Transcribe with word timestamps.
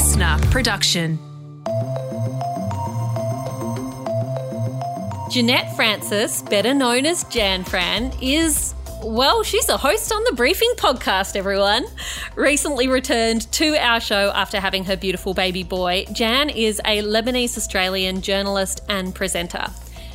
listener 0.00 0.38
production. 0.50 1.18
Jeanette 5.30 5.76
Francis, 5.76 6.40
better 6.40 6.72
known 6.72 7.04
as 7.04 7.24
Jan 7.24 7.64
Fran, 7.64 8.10
is 8.22 8.74
well, 9.02 9.42
she's 9.42 9.68
a 9.68 9.76
host 9.76 10.10
on 10.10 10.24
the 10.24 10.32
Briefing 10.32 10.72
podcast, 10.78 11.36
everyone. 11.36 11.84
Recently 12.34 12.88
returned 12.88 13.52
to 13.52 13.76
our 13.76 14.00
show 14.00 14.30
after 14.34 14.58
having 14.58 14.84
her 14.84 14.96
beautiful 14.96 15.34
baby 15.34 15.64
boy. 15.64 16.06
Jan 16.12 16.48
is 16.48 16.80
a 16.86 17.02
Lebanese 17.02 17.58
Australian 17.58 18.22
journalist 18.22 18.80
and 18.88 19.14
presenter. 19.14 19.66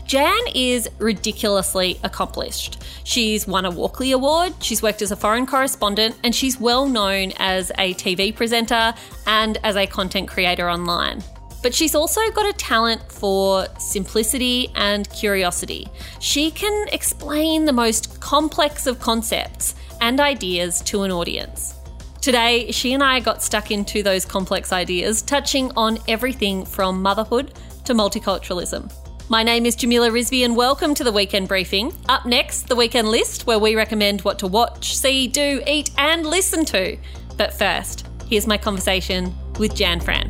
Jan 0.05 0.39
is 0.53 0.87
ridiculously 0.99 1.99
accomplished. 2.03 2.83
She's 3.03 3.47
won 3.47 3.65
a 3.65 3.71
Walkley 3.71 4.11
Award, 4.11 4.53
she's 4.61 4.83
worked 4.83 5.01
as 5.01 5.11
a 5.11 5.15
foreign 5.15 5.47
correspondent, 5.47 6.15
and 6.23 6.33
she's 6.33 6.59
well 6.59 6.87
known 6.87 7.33
as 7.37 7.71
a 7.79 7.95
TV 7.95 8.33
presenter 8.35 8.93
and 9.25 9.57
as 9.63 9.75
a 9.75 9.87
content 9.87 10.27
creator 10.27 10.69
online. 10.69 11.23
But 11.63 11.73
she's 11.73 11.95
also 11.95 12.21
got 12.31 12.47
a 12.47 12.53
talent 12.53 13.11
for 13.11 13.65
simplicity 13.79 14.71
and 14.75 15.09
curiosity. 15.09 15.87
She 16.19 16.51
can 16.51 16.87
explain 16.89 17.65
the 17.65 17.73
most 17.73 18.21
complex 18.21 18.85
of 18.85 18.99
concepts 18.99 19.73
and 20.01 20.19
ideas 20.19 20.81
to 20.81 21.01
an 21.01 21.11
audience. 21.11 21.73
Today, 22.21 22.69
she 22.71 22.93
and 22.93 23.03
I 23.03 23.19
got 23.21 23.41
stuck 23.41 23.71
into 23.71 24.03
those 24.03 24.23
complex 24.23 24.71
ideas, 24.71 25.23
touching 25.23 25.71
on 25.75 25.97
everything 26.07 26.63
from 26.63 27.01
motherhood 27.01 27.53
to 27.85 27.95
multiculturalism. 27.95 28.91
My 29.27 29.41
name 29.41 29.65
is 29.65 29.75
Jamila 29.75 30.11
Rizvi, 30.11 30.45
and 30.45 30.55
welcome 30.55 30.93
to 30.93 31.03
the 31.03 31.11
Weekend 31.11 31.47
Briefing. 31.47 31.91
Up 32.07 32.27
next, 32.27 32.67
the 32.67 32.75
Weekend 32.75 33.09
List, 33.09 33.47
where 33.47 33.57
we 33.57 33.75
recommend 33.75 34.21
what 34.21 34.37
to 34.37 34.45
watch, 34.45 34.95
see, 34.95 35.27
do, 35.27 35.63
eat, 35.65 35.89
and 35.97 36.27
listen 36.27 36.63
to. 36.65 36.95
But 37.35 37.51
first, 37.51 38.07
here's 38.29 38.45
my 38.45 38.59
conversation 38.59 39.33
with 39.57 39.73
Jan 39.73 39.99
Fran. 39.99 40.29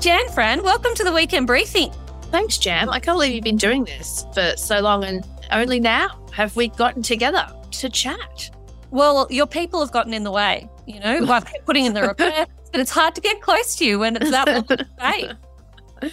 Jan 0.00 0.28
Fran, 0.34 0.62
welcome 0.62 0.94
to 0.94 1.02
the 1.02 1.12
Weekend 1.14 1.46
Briefing. 1.46 1.90
Thanks, 2.24 2.58
Jam. 2.58 2.90
I 2.90 3.00
can't 3.00 3.16
believe 3.16 3.32
you've 3.34 3.42
been 3.42 3.56
doing 3.56 3.84
this 3.84 4.26
for 4.34 4.52
so 4.58 4.80
long, 4.80 5.02
and 5.02 5.26
only 5.50 5.80
now 5.80 6.10
have 6.32 6.54
we 6.56 6.68
gotten 6.68 7.02
together 7.02 7.46
to 7.70 7.88
chat. 7.88 8.50
Well, 8.90 9.26
your 9.30 9.46
people 9.46 9.80
have 9.80 9.92
gotten 9.92 10.12
in 10.12 10.24
the 10.24 10.30
way, 10.30 10.68
you 10.86 11.00
know, 11.00 11.24
by 11.26 11.40
putting 11.64 11.86
in 11.86 11.94
the 11.94 12.02
request, 12.02 12.50
and 12.74 12.80
it's 12.80 12.90
hard 12.90 13.14
to 13.14 13.20
get 13.20 13.40
close 13.40 13.76
to 13.76 13.86
you 13.86 14.00
when 14.00 14.16
it's 14.16 14.30
that 14.30 14.68
way. 15.00 15.30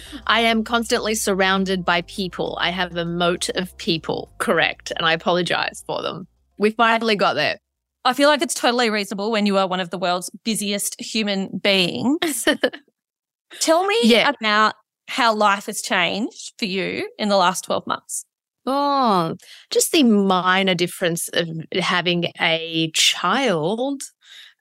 I 0.26 0.40
am 0.40 0.64
constantly 0.64 1.14
surrounded 1.14 1.84
by 1.84 2.02
people. 2.02 2.56
I 2.60 2.70
have 2.70 2.96
a 2.96 3.04
moat 3.04 3.48
of 3.50 3.76
people, 3.76 4.32
correct, 4.38 4.92
and 4.96 5.04
I 5.04 5.12
apologize 5.12 5.82
for 5.86 6.00
them. 6.00 6.28
We 6.56 6.70
finally 6.70 7.16
got 7.16 7.34
there. 7.34 7.58
I 8.04 8.14
feel 8.14 8.28
like 8.28 8.42
it's 8.42 8.54
totally 8.54 8.90
reasonable 8.90 9.30
when 9.30 9.44
you 9.44 9.58
are 9.58 9.66
one 9.66 9.80
of 9.80 9.90
the 9.90 9.98
world's 9.98 10.30
busiest 10.44 11.00
human 11.00 11.58
beings 11.58 12.48
Tell 13.60 13.86
me 13.86 13.98
yeah. 14.04 14.30
about 14.30 14.74
how 15.08 15.34
life 15.34 15.66
has 15.66 15.82
changed 15.82 16.54
for 16.58 16.64
you 16.64 17.10
in 17.18 17.28
the 17.28 17.36
last 17.36 17.64
12 17.64 17.86
months. 17.86 18.24
Oh, 18.64 19.36
just 19.70 19.92
the 19.92 20.04
minor 20.04 20.74
difference 20.74 21.28
of 21.32 21.48
having 21.72 22.30
a 22.40 22.90
child 22.94 24.02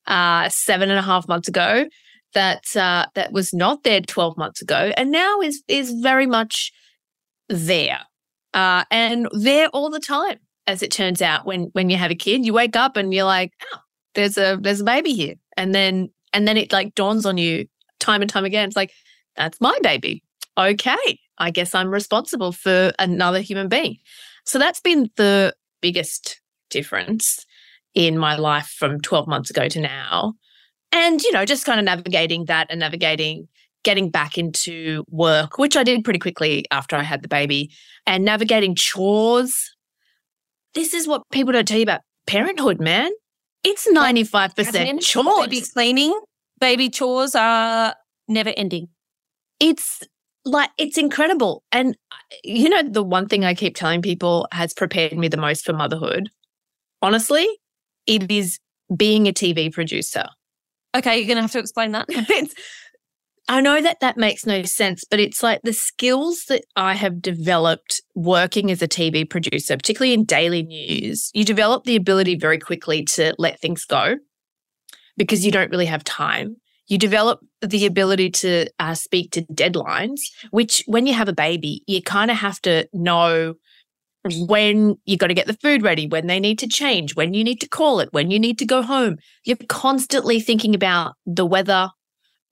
uh, 0.07 0.49
seven 0.49 0.89
and 0.89 0.99
a 0.99 1.03
half 1.03 1.27
months 1.27 1.47
ago 1.47 1.85
that 2.33 2.63
uh, 2.75 3.05
that 3.15 3.31
was 3.31 3.53
not 3.53 3.83
there 3.83 4.01
12 4.01 4.37
months 4.37 4.61
ago 4.61 4.91
and 4.97 5.11
now 5.11 5.41
is 5.41 5.63
is 5.67 5.91
very 5.91 6.25
much 6.25 6.71
there 7.49 7.99
uh, 8.53 8.83
and 8.89 9.27
there 9.31 9.67
all 9.69 9.89
the 9.89 9.99
time 9.99 10.39
as 10.67 10.81
it 10.81 10.91
turns 10.91 11.21
out 11.21 11.45
when 11.45 11.69
when 11.73 11.89
you 11.89 11.97
have 11.97 12.11
a 12.11 12.15
kid 12.15 12.45
you 12.45 12.53
wake 12.53 12.75
up 12.75 12.95
and 12.97 13.13
you're 13.13 13.25
like 13.25 13.51
oh 13.73 13.79
there's 14.15 14.37
a 14.37 14.57
there's 14.61 14.81
a 14.81 14.85
baby 14.85 15.13
here 15.13 15.35
and 15.57 15.75
then 15.75 16.09
and 16.33 16.47
then 16.47 16.57
it 16.57 16.71
like 16.71 16.95
dawns 16.95 17.25
on 17.25 17.37
you 17.37 17.67
time 18.01 18.21
and 18.21 18.29
time 18.29 18.43
again. 18.43 18.67
It's 18.67 18.75
like, 18.75 18.91
that's 19.37 19.61
my 19.61 19.77
baby. 19.81 20.23
Okay. 20.57 21.19
I 21.37 21.51
guess 21.51 21.73
I'm 21.73 21.89
responsible 21.89 22.51
for 22.51 22.91
another 22.99 23.39
human 23.39 23.69
being. 23.69 23.97
So 24.45 24.59
that's 24.59 24.81
been 24.81 25.09
the 25.15 25.55
biggest 25.81 26.41
difference 26.69 27.45
in 27.93 28.17
my 28.17 28.35
life 28.35 28.67
from 28.67 29.01
12 29.01 29.27
months 29.27 29.49
ago 29.49 29.67
to 29.67 29.81
now. 29.81 30.33
And, 30.91 31.21
you 31.21 31.31
know, 31.31 31.45
just 31.45 31.65
kind 31.65 31.79
of 31.79 31.85
navigating 31.85 32.45
that 32.45 32.67
and 32.69 32.79
navigating 32.79 33.47
getting 33.83 34.09
back 34.09 34.37
into 34.37 35.03
work, 35.09 35.57
which 35.57 35.75
I 35.75 35.83
did 35.83 36.03
pretty 36.03 36.19
quickly 36.19 36.65
after 36.71 36.95
I 36.95 37.03
had 37.03 37.23
the 37.23 37.27
baby, 37.27 37.71
and 38.05 38.23
navigating 38.23 38.75
chores. 38.75 39.75
This 40.73 40.93
is 40.93 41.07
what 41.07 41.23
people 41.31 41.53
don't 41.53 41.67
tell 41.67 41.77
you 41.77 41.83
about 41.83 42.01
parenthood, 42.27 42.79
man. 42.79 43.11
It's 43.63 43.87
95% 43.87 45.01
chores. 45.01 45.47
Baby 45.47 45.61
cleaning, 45.73 46.19
baby 46.59 46.89
chores 46.89 47.35
are 47.35 47.95
never 48.27 48.53
ending. 48.55 48.87
It's 49.59 50.01
like, 50.45 50.71
it's 50.77 50.97
incredible. 50.97 51.63
And, 51.71 51.95
you 52.43 52.69
know, 52.69 52.83
the 52.83 53.03
one 53.03 53.27
thing 53.27 53.45
I 53.45 53.53
keep 53.53 53.75
telling 53.75 54.01
people 54.01 54.47
has 54.51 54.73
prepared 54.73 55.17
me 55.17 55.27
the 55.27 55.37
most 55.37 55.65
for 55.65 55.73
motherhood, 55.73 56.29
honestly, 57.01 57.47
it 58.07 58.31
is 58.31 58.59
being 58.95 59.27
a 59.27 59.33
TV 59.33 59.71
producer. 59.71 60.25
Okay, 60.95 61.17
you're 61.17 61.27
going 61.27 61.37
to 61.37 61.41
have 61.41 61.51
to 61.51 61.59
explain 61.59 61.91
that. 61.93 62.07
I 63.47 63.59
know 63.59 63.81
that 63.81 63.99
that 64.01 64.17
makes 64.17 64.45
no 64.45 64.63
sense, 64.63 65.03
but 65.03 65.19
it's 65.19 65.43
like 65.43 65.61
the 65.63 65.73
skills 65.73 66.45
that 66.47 66.63
I 66.75 66.93
have 66.93 67.21
developed 67.21 68.01
working 68.15 68.71
as 68.71 68.81
a 68.81 68.87
TV 68.87 69.29
producer, 69.29 69.75
particularly 69.75 70.13
in 70.13 70.25
daily 70.25 70.63
news, 70.63 71.31
you 71.33 71.43
develop 71.43 71.83
the 71.83 71.95
ability 71.95 72.37
very 72.37 72.59
quickly 72.59 73.03
to 73.05 73.33
let 73.37 73.59
things 73.59 73.83
go 73.85 74.15
because 75.17 75.45
you 75.45 75.51
don't 75.51 75.71
really 75.71 75.87
have 75.87 76.03
time. 76.03 76.57
You 76.87 76.97
develop 76.97 77.39
the 77.61 77.85
ability 77.85 78.31
to 78.31 78.67
uh, 78.79 78.93
speak 78.93 79.31
to 79.31 79.41
deadlines, 79.43 80.21
which 80.51 80.83
when 80.87 81.05
you 81.05 81.13
have 81.13 81.29
a 81.29 81.33
baby, 81.33 81.83
you 81.87 82.01
kind 82.01 82.31
of 82.31 82.37
have 82.37 82.61
to 82.61 82.87
know 82.93 83.55
when 84.23 84.95
you 85.05 85.17
got 85.17 85.27
to 85.27 85.33
get 85.33 85.47
the 85.47 85.57
food 85.61 85.81
ready, 85.81 86.07
when 86.07 86.27
they 86.27 86.39
need 86.39 86.59
to 86.59 86.67
change, 86.67 87.15
when 87.15 87.33
you 87.33 87.43
need 87.43 87.59
to 87.61 87.67
call 87.67 87.99
it, 87.99 88.09
when 88.11 88.31
you 88.31 88.39
need 88.39 88.59
to 88.59 88.65
go 88.65 88.81
home. 88.81 89.17
You're 89.45 89.57
constantly 89.67 90.39
thinking 90.39 90.75
about 90.75 91.13
the 91.25 91.45
weather, 91.45 91.89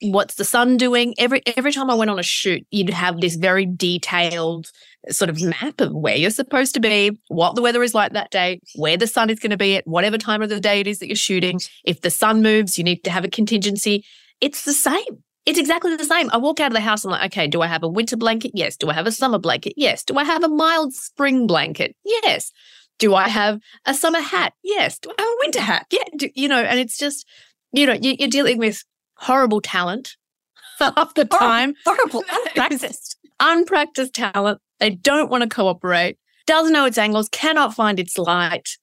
what's 0.02 0.36
the 0.36 0.46
sun 0.46 0.78
doing. 0.78 1.14
Every 1.18 1.42
every 1.58 1.72
time 1.72 1.90
I 1.90 1.96
went 1.96 2.10
on 2.10 2.20
a 2.20 2.24
shoot, 2.24 2.66
you'd 2.72 2.90
have 2.90 3.22
this 3.22 3.36
very 3.36 3.66
detailed 3.66 4.68
sort 5.10 5.30
of 5.30 5.42
map 5.42 5.80
of 5.80 5.94
where 5.94 6.16
you're 6.16 6.30
supposed 6.30 6.74
to 6.74 6.80
be, 6.80 7.20
what 7.28 7.56
the 7.56 7.62
weather 7.62 7.84
is 7.84 7.94
like 7.94 8.14
that 8.14 8.32
day, 8.32 8.60
where 8.76 8.98
the 8.98 9.08
sun 9.08 9.30
is 9.30 9.40
going 9.40 9.52
to 9.52 9.58
be 9.58 9.76
at 9.76 9.88
whatever 9.88 10.18
time 10.18 10.42
of 10.42 10.50
the 10.50 10.60
day 10.60 10.80
it 10.80 10.88
is 10.88 11.00
that 11.00 11.08
you're 11.08 11.16
shooting. 11.16 11.60
If 11.86 12.02
the 12.02 12.12
sun 12.12 12.42
moves, 12.42 12.78
you 12.78 12.84
need 12.84 13.04
to 13.04 13.12
have 13.12 13.24
a 13.24 13.30
contingency. 13.30 14.06
It's 14.42 14.64
the 14.66 14.74
same. 14.74 15.24
It's 15.50 15.60
exactly 15.60 15.96
the 15.96 16.06
same. 16.06 16.30
I 16.32 16.38
walk 16.38 16.60
out 16.60 16.68
of 16.68 16.74
the 16.74 16.80
house 16.80 17.04
and 17.04 17.12
I'm 17.12 17.20
like, 17.20 17.32
okay, 17.32 17.48
do 17.48 17.62
I 17.62 17.68
have 17.68 17.82
a 17.82 17.88
winter 17.88 18.16
blanket? 18.16 18.52
Yes. 18.54 18.78
Do 18.78 18.88
I 18.90 18.94
have 18.94 19.08
a 19.08 19.12
summer 19.12 19.40
blanket? 19.40 19.74
Yes. 19.78 20.04
Do 20.04 20.16
I 20.16 20.24
have 20.24 20.44
a 20.44 20.48
mild 20.48 20.94
spring 20.94 21.48
blanket? 21.48 21.96
Yes. 22.06 22.52
Do 23.00 23.16
I 23.16 23.28
have 23.28 23.60
a 23.86 23.96
summer 23.96 24.22
hat? 24.22 24.54
Yes. 24.64 25.00
Do 25.00 25.10
I 25.10 25.22
have 25.22 25.28
a 25.28 25.38
winter 25.40 25.62
hat? 25.62 25.88
Yeah. 25.92 26.04
Do, 26.16 26.30
you 26.36 26.48
know, 26.48 26.62
and 26.62 26.80
it's 26.80 27.00
just, 27.00 27.26
you 27.72 27.88
know, 27.88 27.94
you, 27.94 28.16
are 28.22 28.28
dealing 28.28 28.60
with 28.60 28.84
horrible 29.16 29.60
talent 29.60 30.18
half 30.80 31.16
the 31.16 31.26
time. 31.26 31.74
Horrible, 31.84 32.24
horrible 32.28 32.46
unpracticed. 32.48 33.18
unpracticed 33.40 34.14
talent 34.14 34.62
they 34.80 34.92
don't 34.92 35.32
want 35.32 35.44
to 35.44 35.50
cooperate, 35.50 36.18
doesn't 36.46 36.74
know 36.74 36.86
its 36.86 37.00
angles, 37.00 37.28
cannot 37.30 37.74
find 37.74 38.00
its 38.00 38.18
light. 38.18 38.78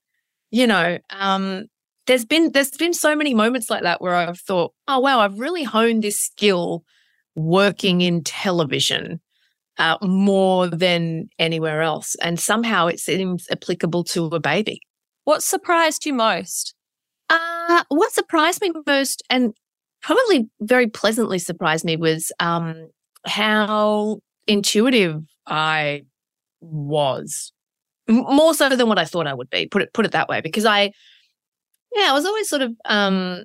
You 0.51 0.67
know, 0.67 0.99
um, 1.11 1.67
there's 2.07 2.25
been 2.25 2.53
there's 2.53 2.71
been 2.71 2.95
so 2.95 3.15
many 3.17 3.35
moments 3.35 3.71
like 3.71 3.83
that 3.83 4.01
where 4.01 4.15
I've 4.15 4.41
thought, 4.41 4.73
oh 4.89 4.99
wow, 5.01 5.21
I've 5.21 5.39
really 5.39 5.65
honed 5.65 6.03
this 6.03 6.19
skill 6.19 6.85
working 7.35 8.01
in 8.01 8.23
television 8.25 9.21
uh, 9.79 9.99
more 10.03 10.69
than 10.69 11.29
anywhere 11.39 11.83
else, 11.83 12.15
and 12.23 12.41
somehow 12.41 12.87
it 12.87 12.99
seems 12.99 13.47
applicable 13.51 14.05
to 14.05 14.27
a 14.27 14.41
baby. 14.41 14.81
What 15.25 15.43
surprised 15.43 16.07
you 16.07 16.15
most? 16.15 16.75
Uh, 17.29 17.83
what 17.89 18.13
surprised 18.13 18.63
me 18.63 18.71
most, 18.87 19.23
and 19.29 19.53
probably 20.01 20.49
very 20.61 20.87
pleasantly 20.87 21.39
surprised 21.39 21.85
me, 21.85 21.97
was 21.97 22.31
um, 22.39 22.89
how 23.27 24.21
intuitive 24.47 25.21
I 25.47 26.05
was 26.61 27.53
more 28.09 28.55
so 28.55 28.69
than 28.69 28.89
what 28.89 28.99
I 28.99 29.05
thought 29.05 29.27
I 29.27 29.35
would 29.35 29.51
be. 29.51 29.67
Put 29.67 29.83
it 29.83 29.93
put 29.93 30.07
it 30.07 30.13
that 30.13 30.29
way, 30.29 30.41
because 30.41 30.65
I, 30.65 30.93
yeah, 31.97 32.11
I 32.11 32.13
was 32.13 32.27
always 32.27 32.49
sort 32.49 32.63
of 32.63 32.73
um, 32.85 33.45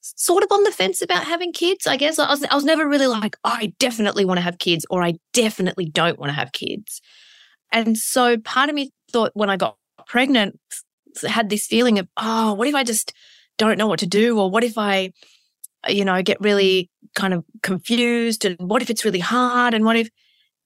sort 0.00 0.42
of 0.42 0.50
on 0.50 0.64
the 0.64 0.72
fence 0.72 1.02
about 1.02 1.24
having 1.24 1.52
kids. 1.52 1.86
I 1.86 1.96
guess 1.96 2.18
I 2.18 2.28
was 2.28 2.44
I 2.44 2.54
was 2.54 2.64
never 2.64 2.88
really 2.88 3.06
like 3.06 3.36
oh, 3.44 3.50
I 3.52 3.72
definitely 3.78 4.24
want 4.24 4.38
to 4.38 4.42
have 4.42 4.58
kids 4.58 4.86
or 4.90 5.02
I 5.02 5.14
definitely 5.32 5.86
don't 5.86 6.18
want 6.18 6.30
to 6.30 6.34
have 6.34 6.52
kids. 6.52 7.00
And 7.70 7.96
so 7.96 8.38
part 8.38 8.68
of 8.68 8.74
me 8.74 8.90
thought 9.12 9.32
when 9.34 9.50
I 9.50 9.56
got 9.56 9.76
pregnant 10.06 10.58
had 11.26 11.50
this 11.50 11.66
feeling 11.66 11.98
of 11.98 12.08
oh, 12.16 12.54
what 12.54 12.68
if 12.68 12.74
I 12.74 12.84
just 12.84 13.12
don't 13.58 13.78
know 13.78 13.86
what 13.86 14.00
to 14.00 14.06
do 14.06 14.38
or 14.38 14.50
what 14.50 14.64
if 14.64 14.78
I 14.78 15.12
you 15.88 16.04
know 16.04 16.22
get 16.22 16.40
really 16.40 16.90
kind 17.14 17.34
of 17.34 17.44
confused 17.62 18.44
and 18.44 18.56
what 18.58 18.82
if 18.82 18.90
it's 18.90 19.04
really 19.04 19.20
hard 19.20 19.74
and 19.74 19.84
what 19.84 19.96
if 19.96 20.08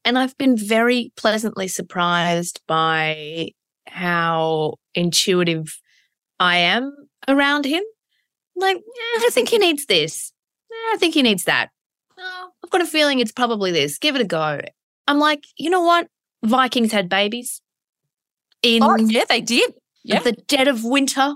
and 0.04 0.16
I've 0.16 0.38
been 0.38 0.56
very 0.56 1.12
pleasantly 1.16 1.66
surprised 1.66 2.60
by 2.68 3.48
how 3.88 4.74
intuitive 4.94 5.80
I 6.38 6.58
am 6.58 7.05
around 7.28 7.64
him. 7.64 7.82
Like, 8.54 8.76
yeah, 8.76 9.26
I 9.26 9.28
think 9.32 9.48
he 9.48 9.58
needs 9.58 9.86
this. 9.86 10.32
Yeah, 10.70 10.94
I 10.94 10.96
think 10.98 11.14
he 11.14 11.22
needs 11.22 11.44
that. 11.44 11.70
Oh, 12.18 12.48
I've 12.64 12.70
got 12.70 12.80
a 12.80 12.86
feeling 12.86 13.20
it's 13.20 13.32
probably 13.32 13.70
this. 13.72 13.98
Give 13.98 14.14
it 14.14 14.22
a 14.22 14.24
go. 14.24 14.60
I'm 15.06 15.18
like, 15.18 15.44
you 15.58 15.68
know 15.70 15.82
what? 15.82 16.08
Vikings 16.44 16.92
had 16.92 17.08
babies 17.08 17.60
in 18.62 18.82
Oh, 18.82 18.96
yeah, 18.96 19.24
they 19.28 19.40
did. 19.40 19.72
Yeah. 20.04 20.20
the 20.20 20.32
dead 20.32 20.68
of 20.68 20.84
winter. 20.84 21.34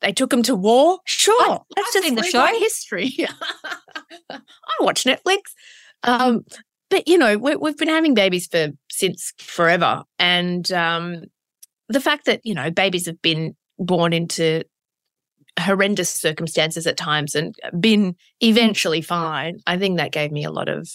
They 0.00 0.12
took 0.12 0.30
them 0.30 0.42
to 0.44 0.54
war. 0.54 0.98
Sure, 1.04 1.34
I- 1.52 1.58
that's 1.76 1.94
I've 1.96 2.02
just 2.04 2.16
the 2.16 2.22
show. 2.22 2.46
history. 2.58 3.14
I 4.30 4.40
watch 4.80 5.04
Netflix. 5.04 5.40
Um, 6.02 6.44
but 6.88 7.06
you 7.06 7.18
know, 7.18 7.36
we, 7.36 7.56
we've 7.56 7.76
been 7.76 7.88
having 7.88 8.14
babies 8.14 8.46
for 8.46 8.68
since 8.90 9.32
forever, 9.38 10.04
and 10.18 10.70
um, 10.72 11.24
the 11.88 12.00
fact 12.00 12.24
that 12.26 12.40
you 12.44 12.54
know 12.54 12.70
babies 12.70 13.06
have 13.06 13.20
been 13.20 13.54
born 13.78 14.12
into 14.14 14.64
horrendous 15.58 16.10
circumstances 16.10 16.86
at 16.86 16.96
times 16.96 17.34
and 17.34 17.54
been 17.78 18.14
eventually 18.40 19.00
fine. 19.00 19.58
I 19.66 19.78
think 19.78 19.98
that 19.98 20.12
gave 20.12 20.32
me 20.32 20.44
a 20.44 20.50
lot 20.50 20.68
of 20.68 20.88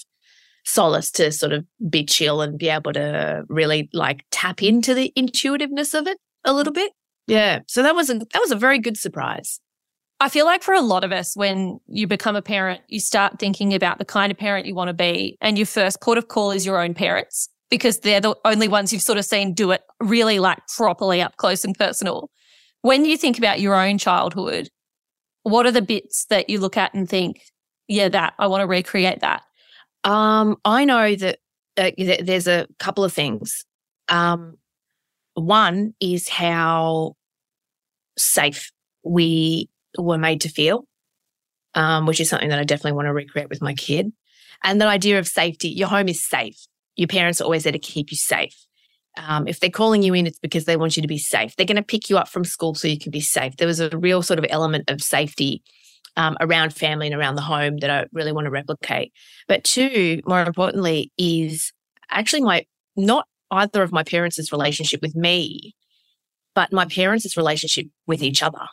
solace 0.64 1.10
to 1.12 1.30
sort 1.30 1.52
of 1.52 1.64
be 1.88 2.04
chill 2.04 2.40
and 2.40 2.58
be 2.58 2.68
able 2.68 2.92
to 2.92 3.44
really 3.48 3.88
like 3.92 4.24
tap 4.30 4.62
into 4.62 4.94
the 4.94 5.12
intuitiveness 5.14 5.94
of 5.94 6.06
it 6.06 6.18
a 6.44 6.52
little 6.52 6.72
bit. 6.72 6.92
Yeah. 7.26 7.60
So 7.68 7.82
that 7.82 7.94
was 7.94 8.10
a 8.10 8.14
that 8.14 8.40
was 8.40 8.50
a 8.50 8.56
very 8.56 8.78
good 8.78 8.96
surprise. 8.96 9.60
I 10.18 10.28
feel 10.28 10.46
like 10.46 10.62
for 10.62 10.72
a 10.72 10.80
lot 10.80 11.04
of 11.04 11.12
us, 11.12 11.36
when 11.36 11.78
you 11.88 12.06
become 12.06 12.36
a 12.36 12.42
parent, 12.42 12.80
you 12.88 13.00
start 13.00 13.38
thinking 13.38 13.74
about 13.74 13.98
the 13.98 14.04
kind 14.04 14.32
of 14.32 14.38
parent 14.38 14.66
you 14.66 14.74
want 14.74 14.88
to 14.88 14.94
be. 14.94 15.36
And 15.42 15.58
your 15.58 15.66
first 15.66 16.00
port 16.00 16.16
of 16.16 16.28
call 16.28 16.52
is 16.52 16.64
your 16.64 16.82
own 16.82 16.94
parents 16.94 17.50
because 17.68 18.00
they're 18.00 18.20
the 18.20 18.34
only 18.44 18.66
ones 18.68 18.92
you've 18.92 19.02
sort 19.02 19.18
of 19.18 19.24
seen 19.24 19.52
do 19.52 19.72
it 19.72 19.82
really 20.00 20.38
like 20.38 20.58
properly 20.74 21.20
up 21.20 21.36
close 21.36 21.64
and 21.64 21.76
personal. 21.76 22.30
When 22.86 23.04
you 23.04 23.16
think 23.16 23.36
about 23.36 23.58
your 23.58 23.74
own 23.74 23.98
childhood, 23.98 24.68
what 25.42 25.66
are 25.66 25.72
the 25.72 25.82
bits 25.82 26.24
that 26.26 26.48
you 26.48 26.60
look 26.60 26.76
at 26.76 26.94
and 26.94 27.08
think, 27.08 27.42
yeah, 27.88 28.08
that 28.08 28.34
I 28.38 28.46
want 28.46 28.60
to 28.60 28.68
recreate 28.68 29.22
that? 29.22 29.42
Um, 30.04 30.56
I 30.64 30.84
know 30.84 31.16
that 31.16 31.38
uh, 31.76 31.90
there's 31.98 32.46
a 32.46 32.68
couple 32.78 33.02
of 33.02 33.12
things. 33.12 33.64
Um, 34.08 34.54
one 35.34 35.94
is 35.98 36.28
how 36.28 37.14
safe 38.16 38.70
we 39.02 39.68
were 39.98 40.16
made 40.16 40.42
to 40.42 40.48
feel, 40.48 40.84
um, 41.74 42.06
which 42.06 42.20
is 42.20 42.28
something 42.28 42.50
that 42.50 42.60
I 42.60 42.64
definitely 42.64 42.92
want 42.92 43.06
to 43.06 43.12
recreate 43.12 43.48
with 43.48 43.60
my 43.60 43.74
kid. 43.74 44.12
And 44.62 44.80
the 44.80 44.86
idea 44.86 45.18
of 45.18 45.26
safety, 45.26 45.70
your 45.70 45.88
home 45.88 46.08
is 46.08 46.24
safe. 46.24 46.68
Your 46.94 47.08
parents 47.08 47.40
are 47.40 47.44
always 47.46 47.64
there 47.64 47.72
to 47.72 47.80
keep 47.80 48.12
you 48.12 48.16
safe. 48.16 48.54
Um, 49.16 49.48
if 49.48 49.60
they're 49.60 49.70
calling 49.70 50.02
you 50.02 50.14
in, 50.14 50.26
it's 50.26 50.38
because 50.38 50.66
they 50.66 50.76
want 50.76 50.96
you 50.96 51.02
to 51.02 51.08
be 51.08 51.18
safe. 51.18 51.56
They're 51.56 51.66
going 51.66 51.76
to 51.76 51.82
pick 51.82 52.10
you 52.10 52.18
up 52.18 52.28
from 52.28 52.44
school 52.44 52.74
so 52.74 52.88
you 52.88 52.98
can 52.98 53.10
be 53.10 53.20
safe. 53.20 53.56
There 53.56 53.66
was 53.66 53.80
a 53.80 53.96
real 53.96 54.22
sort 54.22 54.38
of 54.38 54.46
element 54.50 54.90
of 54.90 55.02
safety 55.02 55.62
um, 56.16 56.36
around 56.40 56.74
family 56.74 57.06
and 57.06 57.16
around 57.16 57.36
the 57.36 57.42
home 57.42 57.78
that 57.78 57.90
I 57.90 58.06
really 58.12 58.32
want 58.32 58.46
to 58.46 58.50
replicate. 58.50 59.12
But 59.48 59.64
two, 59.64 60.20
more 60.26 60.42
importantly, 60.42 61.12
is 61.18 61.72
actually 62.10 62.42
my 62.42 62.66
not 62.96 63.26
either 63.50 63.82
of 63.82 63.92
my 63.92 64.02
parents' 64.02 64.52
relationship 64.52 65.02
with 65.02 65.14
me, 65.14 65.74
but 66.54 66.72
my 66.72 66.86
parents' 66.86 67.36
relationship 67.36 67.86
with 68.06 68.22
each 68.22 68.42
other. 68.42 68.66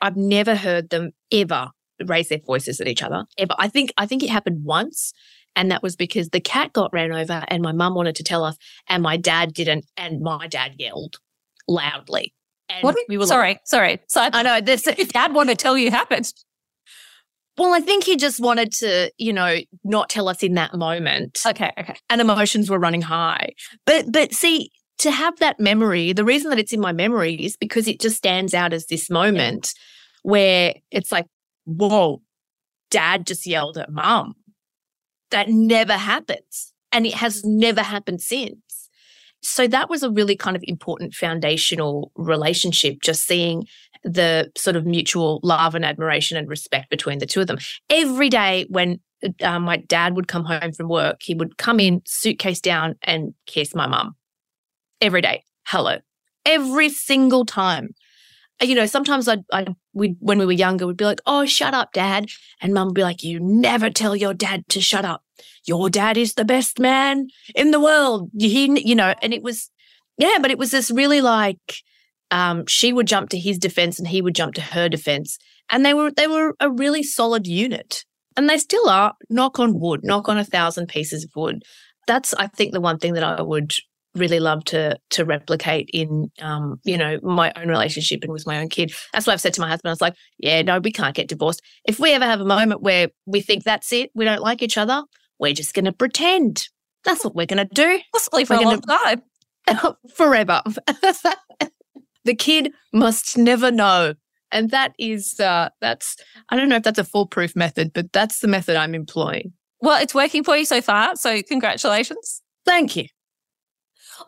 I've 0.00 0.16
never 0.16 0.54
heard 0.54 0.90
them 0.90 1.10
ever 1.32 1.70
raise 2.04 2.28
their 2.28 2.38
voices 2.38 2.80
at 2.80 2.88
each 2.88 3.02
other. 3.02 3.24
Ever. 3.38 3.54
I 3.58 3.68
think 3.68 3.92
I 3.96 4.06
think 4.06 4.22
it 4.22 4.30
happened 4.30 4.64
once. 4.64 5.12
And 5.56 5.70
that 5.70 5.82
was 5.82 5.96
because 5.96 6.28
the 6.28 6.40
cat 6.40 6.72
got 6.72 6.92
ran 6.92 7.12
over 7.12 7.42
and 7.48 7.62
my 7.62 7.72
mum 7.72 7.94
wanted 7.94 8.14
to 8.16 8.22
tell 8.22 8.44
us, 8.44 8.56
and 8.88 9.02
my 9.02 9.16
dad 9.16 9.54
didn't, 9.54 9.86
and 9.96 10.20
my 10.20 10.46
dad 10.46 10.74
yelled 10.78 11.16
loudly. 11.66 12.32
And 12.68 12.82
What? 12.82 12.96
we 13.08 13.16
were 13.16 13.24
like, 13.24 13.28
sorry, 13.28 13.58
sorry. 13.64 14.00
So 14.08 14.28
I 14.32 14.42
know 14.42 14.60
this 14.60 14.82
dad 14.82 15.32
wanted 15.32 15.58
to 15.58 15.62
tell 15.62 15.78
you 15.78 15.90
happened. 15.90 16.32
Well, 17.58 17.72
I 17.72 17.80
think 17.80 18.04
he 18.04 18.16
just 18.16 18.38
wanted 18.38 18.70
to, 18.72 19.10
you 19.16 19.32
know, 19.32 19.56
not 19.82 20.10
tell 20.10 20.28
us 20.28 20.42
in 20.42 20.54
that 20.54 20.74
moment. 20.74 21.38
Okay, 21.46 21.72
okay. 21.78 21.96
And 22.10 22.20
emotions 22.20 22.68
were 22.68 22.78
running 22.78 23.02
high. 23.02 23.50
But 23.86 24.12
but 24.12 24.34
see, 24.34 24.70
to 24.98 25.10
have 25.10 25.38
that 25.38 25.58
memory, 25.58 26.12
the 26.12 26.24
reason 26.24 26.50
that 26.50 26.58
it's 26.58 26.72
in 26.72 26.80
my 26.80 26.92
memory 26.92 27.34
is 27.34 27.56
because 27.56 27.88
it 27.88 28.00
just 28.00 28.16
stands 28.16 28.52
out 28.52 28.72
as 28.74 28.86
this 28.86 29.08
moment 29.08 29.72
where 30.22 30.74
it's 30.90 31.12
like, 31.12 31.26
whoa, 31.64 32.20
dad 32.90 33.26
just 33.26 33.46
yelled 33.46 33.78
at 33.78 33.90
mum. 33.90 34.34
That 35.30 35.48
never 35.48 35.94
happens. 35.94 36.72
And 36.92 37.06
it 37.06 37.14
has 37.14 37.44
never 37.44 37.82
happened 37.82 38.20
since. 38.20 38.88
So 39.42 39.68
that 39.68 39.90
was 39.90 40.02
a 40.02 40.10
really 40.10 40.36
kind 40.36 40.56
of 40.56 40.64
important 40.66 41.14
foundational 41.14 42.10
relationship, 42.16 43.00
just 43.00 43.26
seeing 43.26 43.66
the 44.02 44.50
sort 44.56 44.76
of 44.76 44.86
mutual 44.86 45.40
love 45.42 45.74
and 45.74 45.84
admiration 45.84 46.36
and 46.36 46.48
respect 46.48 46.90
between 46.90 47.18
the 47.18 47.26
two 47.26 47.40
of 47.40 47.46
them. 47.46 47.58
Every 47.90 48.28
day 48.28 48.66
when 48.68 49.00
uh, 49.42 49.58
my 49.58 49.76
dad 49.76 50.16
would 50.16 50.28
come 50.28 50.44
home 50.44 50.72
from 50.72 50.88
work, 50.88 51.22
he 51.22 51.34
would 51.34 51.58
come 51.58 51.80
in, 51.80 52.02
suitcase 52.06 52.60
down, 52.60 52.96
and 53.02 53.34
kiss 53.46 53.74
my 53.74 53.86
mum. 53.86 54.14
Every 55.00 55.20
day. 55.20 55.44
Hello. 55.66 55.98
Every 56.44 56.88
single 56.88 57.44
time. 57.44 57.94
You 58.62 58.74
know, 58.74 58.86
sometimes 58.86 59.28
I'd, 59.28 59.44
I'd 59.52 59.74
we 59.96 60.14
when 60.20 60.38
we 60.38 60.46
were 60.46 60.52
younger, 60.52 60.86
we'd 60.86 60.96
be 60.96 61.04
like, 61.04 61.22
"Oh, 61.26 61.46
shut 61.46 61.74
up, 61.74 61.92
dad," 61.92 62.26
and 62.60 62.74
mum 62.74 62.88
would 62.88 62.94
be 62.94 63.02
like, 63.02 63.22
"You 63.22 63.40
never 63.40 63.90
tell 63.90 64.14
your 64.14 64.34
dad 64.34 64.64
to 64.68 64.80
shut 64.80 65.04
up. 65.04 65.22
Your 65.66 65.88
dad 65.90 66.16
is 66.16 66.34
the 66.34 66.44
best 66.44 66.78
man 66.78 67.28
in 67.54 67.70
the 67.70 67.80
world." 67.80 68.30
He, 68.38 68.80
you 68.86 68.94
know, 68.94 69.14
and 69.22 69.32
it 69.32 69.42
was, 69.42 69.70
yeah, 70.18 70.38
but 70.40 70.50
it 70.50 70.58
was 70.58 70.70
this 70.70 70.90
really 70.90 71.20
like, 71.22 71.82
um, 72.30 72.64
she 72.66 72.92
would 72.92 73.06
jump 73.06 73.30
to 73.30 73.38
his 73.38 73.58
defense 73.58 73.98
and 73.98 74.08
he 74.08 74.20
would 74.22 74.34
jump 74.34 74.54
to 74.54 74.60
her 74.60 74.88
defense, 74.88 75.38
and 75.70 75.84
they 75.84 75.94
were 75.94 76.10
they 76.10 76.26
were 76.26 76.54
a 76.60 76.70
really 76.70 77.02
solid 77.02 77.46
unit, 77.46 78.04
and 78.36 78.48
they 78.50 78.58
still 78.58 78.88
are. 78.88 79.14
Knock 79.30 79.58
on 79.58 79.80
wood, 79.80 80.00
knock 80.04 80.28
on 80.28 80.38
a 80.38 80.44
thousand 80.44 80.88
pieces 80.88 81.24
of 81.24 81.30
wood. 81.34 81.62
That's, 82.06 82.34
I 82.34 82.46
think, 82.48 82.72
the 82.72 82.80
one 82.80 82.98
thing 82.98 83.14
that 83.14 83.24
I 83.24 83.42
would 83.42 83.74
really 84.16 84.40
love 84.40 84.64
to 84.64 84.98
to 85.10 85.24
replicate 85.24 85.88
in 85.92 86.30
um 86.40 86.80
you 86.84 86.96
know 86.98 87.18
my 87.22 87.52
own 87.56 87.68
relationship 87.68 88.22
and 88.22 88.32
with 88.32 88.46
my 88.46 88.58
own 88.58 88.68
kid. 88.68 88.92
That's 89.12 89.26
what 89.26 89.32
i've 89.34 89.40
said 89.40 89.54
to 89.54 89.60
my 89.60 89.68
husband 89.68 89.90
i 89.90 89.92
was 89.92 90.00
like 90.00 90.14
yeah 90.38 90.62
no 90.62 90.78
we 90.78 90.90
can't 90.92 91.14
get 91.14 91.28
divorced. 91.28 91.62
If 91.84 91.98
we 92.00 92.12
ever 92.12 92.24
have 92.24 92.40
a 92.40 92.44
moment 92.44 92.82
where 92.82 93.08
we 93.26 93.40
think 93.40 93.64
that's 93.64 93.92
it 93.92 94.10
we 94.14 94.24
don't 94.24 94.42
like 94.42 94.62
each 94.62 94.78
other 94.78 95.02
we're 95.38 95.52
just 95.52 95.74
going 95.74 95.84
to 95.84 95.92
pretend. 95.92 96.68
That's 97.04 97.22
what 97.22 97.34
we're 97.36 97.44
going 97.46 97.68
to 97.68 97.74
do. 97.74 98.00
Possibly 98.14 98.46
for 98.46 98.54
We're 98.54 98.60
a 98.60 98.64
gonna- 98.64 98.80
long 98.88 99.22
time. 99.68 99.96
forever. 100.14 100.62
The 102.24 102.34
kid 102.34 102.72
must 102.92 103.38
never 103.38 103.70
know. 103.70 104.14
And 104.50 104.70
that 104.70 104.94
is 104.98 105.38
uh 105.40 105.68
that's 105.80 106.16
i 106.48 106.56
don't 106.56 106.68
know 106.68 106.76
if 106.76 106.82
that's 106.82 106.98
a 106.98 107.04
foolproof 107.04 107.54
method 107.54 107.92
but 107.92 108.12
that's 108.12 108.40
the 108.40 108.48
method 108.48 108.76
i'm 108.76 108.94
employing. 108.94 109.52
Well, 109.80 110.00
it's 110.02 110.14
working 110.14 110.42
for 110.42 110.56
you 110.56 110.64
so 110.64 110.80
far. 110.80 111.14
So 111.16 111.42
congratulations. 111.42 112.42
thank 112.64 112.96
you 112.96 113.06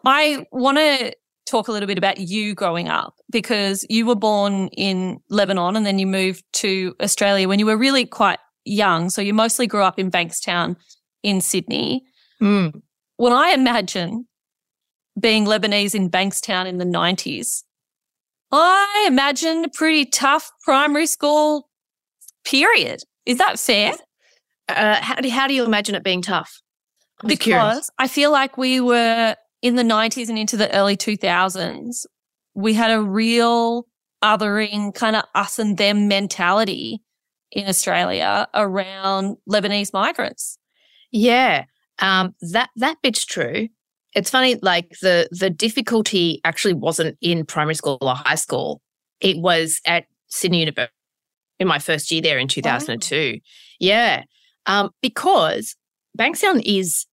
I 0.05 0.47
want 0.53 0.79
to 0.79 1.13
talk 1.47 1.69
a 1.69 1.73
little 1.73 1.87
bit 1.87 1.99
about 1.99 2.19
you 2.19 2.55
growing 2.55 2.89
up 2.89 3.15
because 3.31 3.85
you 3.89 4.07
were 4.07 4.15
born 4.15 4.69
in 4.69 5.19
Lebanon 5.31 5.77
and 5.77 5.87
then 5.87 5.99
you 5.99 6.07
moved 6.07 6.45
to 6.53 6.95
Australia 7.01 7.49
when 7.49 7.59
you 7.59 7.67
were 7.67 7.77
really 7.77 8.05
quite 8.05 8.39
young. 8.65 9.11
So 9.11 9.23
you 9.23 9.33
mostly 9.33 9.67
grew 9.67 9.83
up 9.83 9.99
in 9.99 10.11
Bankstown 10.11 10.77
in 11.23 11.41
Sydney. 11.41 12.05
Mm. 12.41 12.83
When 13.17 13.33
I 13.33 13.51
imagine 13.51 14.27
being 15.19 15.47
Lebanese 15.47 15.95
in 15.95 16.11
Bankstown 16.11 16.67
in 16.67 16.79
the 16.79 16.85
90s, 16.85 17.65
I 18.53 19.05
imagine 19.09 19.65
a 19.65 19.69
pretty 19.69 20.05
tough 20.05 20.51
primary 20.63 21.07
school 21.07 21.69
period. 22.45 23.03
Is 23.27 23.39
that 23.39 23.59
fair? 23.59 23.95
Uh, 24.69 24.97
how, 24.97 25.17
do, 25.17 25.29
how 25.31 25.47
do 25.47 25.55
you 25.55 25.65
imagine 25.65 25.95
it 25.95 26.05
being 26.05 26.23
tough 26.23 26.61
I'm 27.23 27.29
because 27.29 27.91
I 27.99 28.07
feel 28.07 28.31
like 28.31 28.57
we 28.59 28.81
were 28.81 29.35
in 29.63 29.77
the 29.77 29.83
90s 29.83 30.29
and 30.29 30.39
into 30.39 30.57
the 30.57 30.73
early 30.75 30.97
2000s, 30.97 32.07
we 32.55 32.75
had 32.75 32.91
a 32.91 33.03
real 33.03 33.87
othering 34.23 34.95
kind 34.95 35.17
of 35.17 35.25
us 35.35 35.59
and 35.59 35.79
them 35.79 36.09
mentality 36.09 37.01
in 37.53 37.69
Australia 37.69 38.49
around 38.55 39.37
Lebanese 39.49 39.93
migrants. 39.93 40.59
Yeah, 41.11 41.65
um, 42.01 42.35
that 42.53 42.71
that 42.77 42.99
bit's 43.03 43.25
true. 43.25 43.69
It's 44.15 44.31
funny, 44.31 44.57
like 44.61 44.91
the 45.01 45.29
the 45.31 45.51
difficulty 45.51 46.41
actually 46.45 46.75
wasn't 46.75 47.17
in 47.21 47.47
primary 47.47 47.75
school 47.75 47.99
or 48.01 48.15
high 48.15 48.35
school. 48.35 48.83
It 49.21 49.39
was 49.39 49.81
at 49.87 50.05
Sydney 50.27 50.61
University 50.61 50.93
in 51.59 51.67
my 51.67 51.79
first 51.79 52.11
year 52.11 52.23
there 52.23 52.39
in 52.39 52.49
2002. 52.49 53.39
Yeah, 53.81 54.25
um, 54.67 54.91
because 55.03 55.77
Bankstown 56.19 56.63
is 56.65 57.07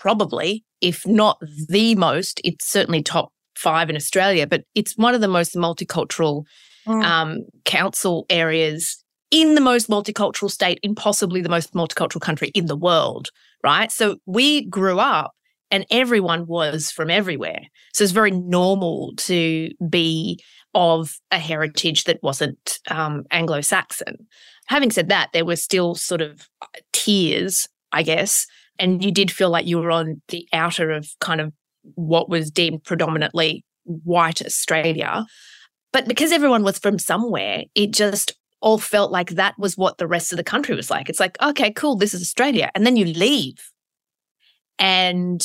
probably, 0.00 0.64
if 0.80 1.06
not 1.06 1.38
the 1.68 1.94
most, 1.94 2.40
it's 2.44 2.66
certainly 2.66 3.02
top 3.02 3.32
five 3.56 3.88
in 3.88 3.96
Australia, 3.96 4.46
but 4.46 4.64
it's 4.74 4.96
one 4.96 5.14
of 5.14 5.20
the 5.20 5.28
most 5.28 5.54
multicultural 5.54 6.44
um, 6.86 7.38
council 7.64 8.26
areas 8.28 9.02
in 9.30 9.54
the 9.54 9.60
most 9.60 9.88
multicultural 9.88 10.50
state, 10.50 10.78
in 10.82 10.94
possibly 10.94 11.40
the 11.40 11.48
most 11.48 11.72
multicultural 11.74 12.20
country 12.20 12.50
in 12.54 12.66
the 12.66 12.76
world, 12.76 13.30
right? 13.62 13.90
So 13.90 14.16
we 14.26 14.66
grew 14.66 14.98
up 14.98 15.32
and 15.70 15.86
everyone 15.90 16.46
was 16.46 16.90
from 16.90 17.10
everywhere. 17.10 17.62
So 17.94 18.04
it's 18.04 18.12
very 18.12 18.30
normal 18.30 19.14
to 19.18 19.70
be 19.88 20.38
of 20.74 21.16
a 21.30 21.38
heritage 21.38 22.04
that 22.04 22.22
wasn't 22.22 22.78
um, 22.90 23.24
Anglo 23.30 23.60
Saxon. 23.60 24.26
Having 24.66 24.90
said 24.90 25.08
that, 25.08 25.30
there 25.32 25.44
were 25.44 25.56
still 25.56 25.94
sort 25.94 26.20
of 26.20 26.48
uh, 26.60 26.66
tiers, 26.92 27.66
I 27.92 28.02
guess, 28.02 28.46
and 28.78 29.04
you 29.04 29.12
did 29.12 29.30
feel 29.30 29.50
like 29.50 29.66
you 29.66 29.78
were 29.78 29.90
on 29.90 30.20
the 30.28 30.48
outer 30.52 30.90
of 30.90 31.08
kind 31.20 31.40
of 31.40 31.52
what 31.94 32.28
was 32.28 32.50
deemed 32.50 32.84
predominantly 32.84 33.64
white 33.84 34.44
Australia. 34.44 35.26
But 35.92 36.08
because 36.08 36.32
everyone 36.32 36.64
was 36.64 36.78
from 36.78 36.98
somewhere, 36.98 37.64
it 37.74 37.92
just 37.92 38.34
all 38.60 38.78
felt 38.78 39.12
like 39.12 39.30
that 39.30 39.54
was 39.58 39.76
what 39.76 39.98
the 39.98 40.06
rest 40.06 40.32
of 40.32 40.38
the 40.38 40.44
country 40.44 40.74
was 40.74 40.90
like. 40.90 41.08
It's 41.08 41.20
like, 41.20 41.40
okay, 41.42 41.70
cool, 41.72 41.96
this 41.96 42.14
is 42.14 42.22
Australia. 42.22 42.70
And 42.74 42.86
then 42.86 42.96
you 42.96 43.04
leave 43.04 43.58
and 44.78 45.40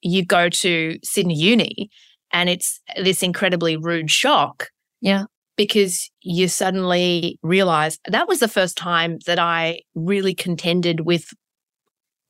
you 0.00 0.24
go 0.24 0.48
to 0.48 0.98
Sydney 1.02 1.34
Uni 1.34 1.90
and 2.32 2.48
it's 2.48 2.80
this 2.96 3.22
incredibly 3.22 3.76
rude 3.76 4.10
shock. 4.10 4.68
Yeah. 5.00 5.24
Because 5.56 6.10
you 6.22 6.48
suddenly 6.48 7.38
realize 7.42 7.98
that 8.06 8.28
was 8.28 8.40
the 8.40 8.48
first 8.48 8.78
time 8.78 9.18
that 9.26 9.38
I 9.38 9.80
really 9.94 10.34
contended 10.34 11.00
with 11.00 11.26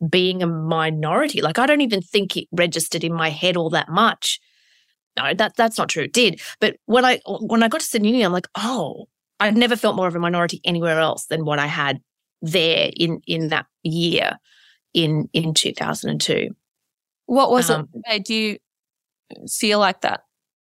being 0.08 0.42
a 0.42 0.46
minority. 0.46 1.42
Like 1.42 1.58
I 1.58 1.66
don't 1.66 1.80
even 1.80 2.02
think 2.02 2.36
it 2.36 2.48
registered 2.52 3.04
in 3.04 3.12
my 3.12 3.30
head 3.30 3.56
all 3.56 3.70
that 3.70 3.88
much. 3.88 4.40
No, 5.16 5.34
that 5.34 5.56
that's 5.56 5.78
not 5.78 5.88
true. 5.88 6.04
It 6.04 6.12
did. 6.12 6.40
But 6.60 6.76
when 6.86 7.04
I 7.04 7.20
when 7.26 7.62
I 7.62 7.68
got 7.68 7.80
to 7.80 7.86
Sydney 7.86 8.08
Uni, 8.08 8.22
I'm 8.22 8.32
like, 8.32 8.48
oh, 8.54 9.08
I've 9.38 9.56
never 9.56 9.76
felt 9.76 9.96
more 9.96 10.06
of 10.06 10.14
a 10.14 10.20
minority 10.20 10.60
anywhere 10.64 10.98
else 10.98 11.26
than 11.26 11.44
what 11.44 11.58
I 11.58 11.66
had 11.66 12.00
there 12.42 12.90
in 12.96 13.20
in 13.26 13.48
that 13.48 13.66
year 13.82 14.38
in 14.94 15.28
in 15.32 15.54
2002. 15.54 16.54
What 17.26 17.50
was 17.50 17.70
um, 17.70 17.88
it 17.92 18.02
made 18.08 18.28
you 18.28 18.58
feel 19.48 19.78
like 19.78 20.00
that? 20.02 20.22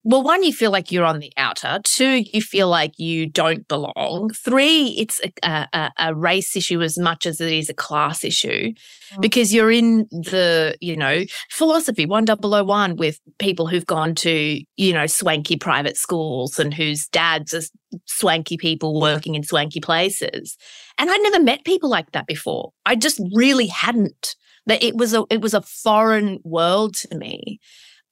Well, 0.10 0.24
one, 0.24 0.42
you 0.42 0.54
feel 0.54 0.72
like 0.72 0.90
you're 0.90 1.04
on 1.04 1.20
the 1.20 1.34
outer. 1.36 1.82
Two, 1.84 2.24
you 2.32 2.42
feel 2.42 2.70
like 2.70 2.98
you 2.98 3.26
don't 3.26 3.68
belong. 3.68 4.30
Three, 4.34 4.96
it's 4.98 5.20
a, 5.44 5.68
a, 5.74 5.92
a 6.00 6.16
race 6.16 6.56
issue 6.56 6.82
as 6.82 6.98
much 6.98 7.26
as 7.26 7.42
it 7.42 7.52
is 7.52 7.68
a 7.68 7.74
class 7.74 8.24
issue 8.24 8.72
mm. 8.72 9.22
because 9.22 9.54
you're 9.54 9.70
in 9.70 10.08
the, 10.10 10.78
you 10.80 10.96
know, 10.96 11.26
philosophy 11.50 12.06
1001 12.06 12.96
with 12.96 13.20
people 13.38 13.68
who've 13.68 13.86
gone 13.86 14.16
to, 14.16 14.62
you 14.78 14.94
know, 14.94 15.08
swanky 15.08 15.58
private 15.58 15.98
schools 15.98 16.58
and 16.58 16.74
whose 16.74 17.06
dads 17.10 17.54
are 17.54 17.64
swanky 18.06 18.56
people 18.56 19.02
working 19.02 19.36
in 19.36 19.44
swanky 19.44 19.82
places. 19.82 20.56
And 20.98 21.12
I'd 21.12 21.22
never 21.22 21.44
met 21.44 21.66
people 21.66 21.90
like 21.90 22.14
that 22.14 22.28
before. 22.28 22.72
I 22.86 22.96
just 22.96 23.20
really 23.34 23.68
hadn't. 23.68 24.38
That 24.68 24.84
it 24.84 24.96
was 24.96 25.14
a 25.14 25.26
it 25.30 25.40
was 25.40 25.54
a 25.54 25.62
foreign 25.62 26.40
world 26.44 26.96
to 26.96 27.18
me. 27.18 27.60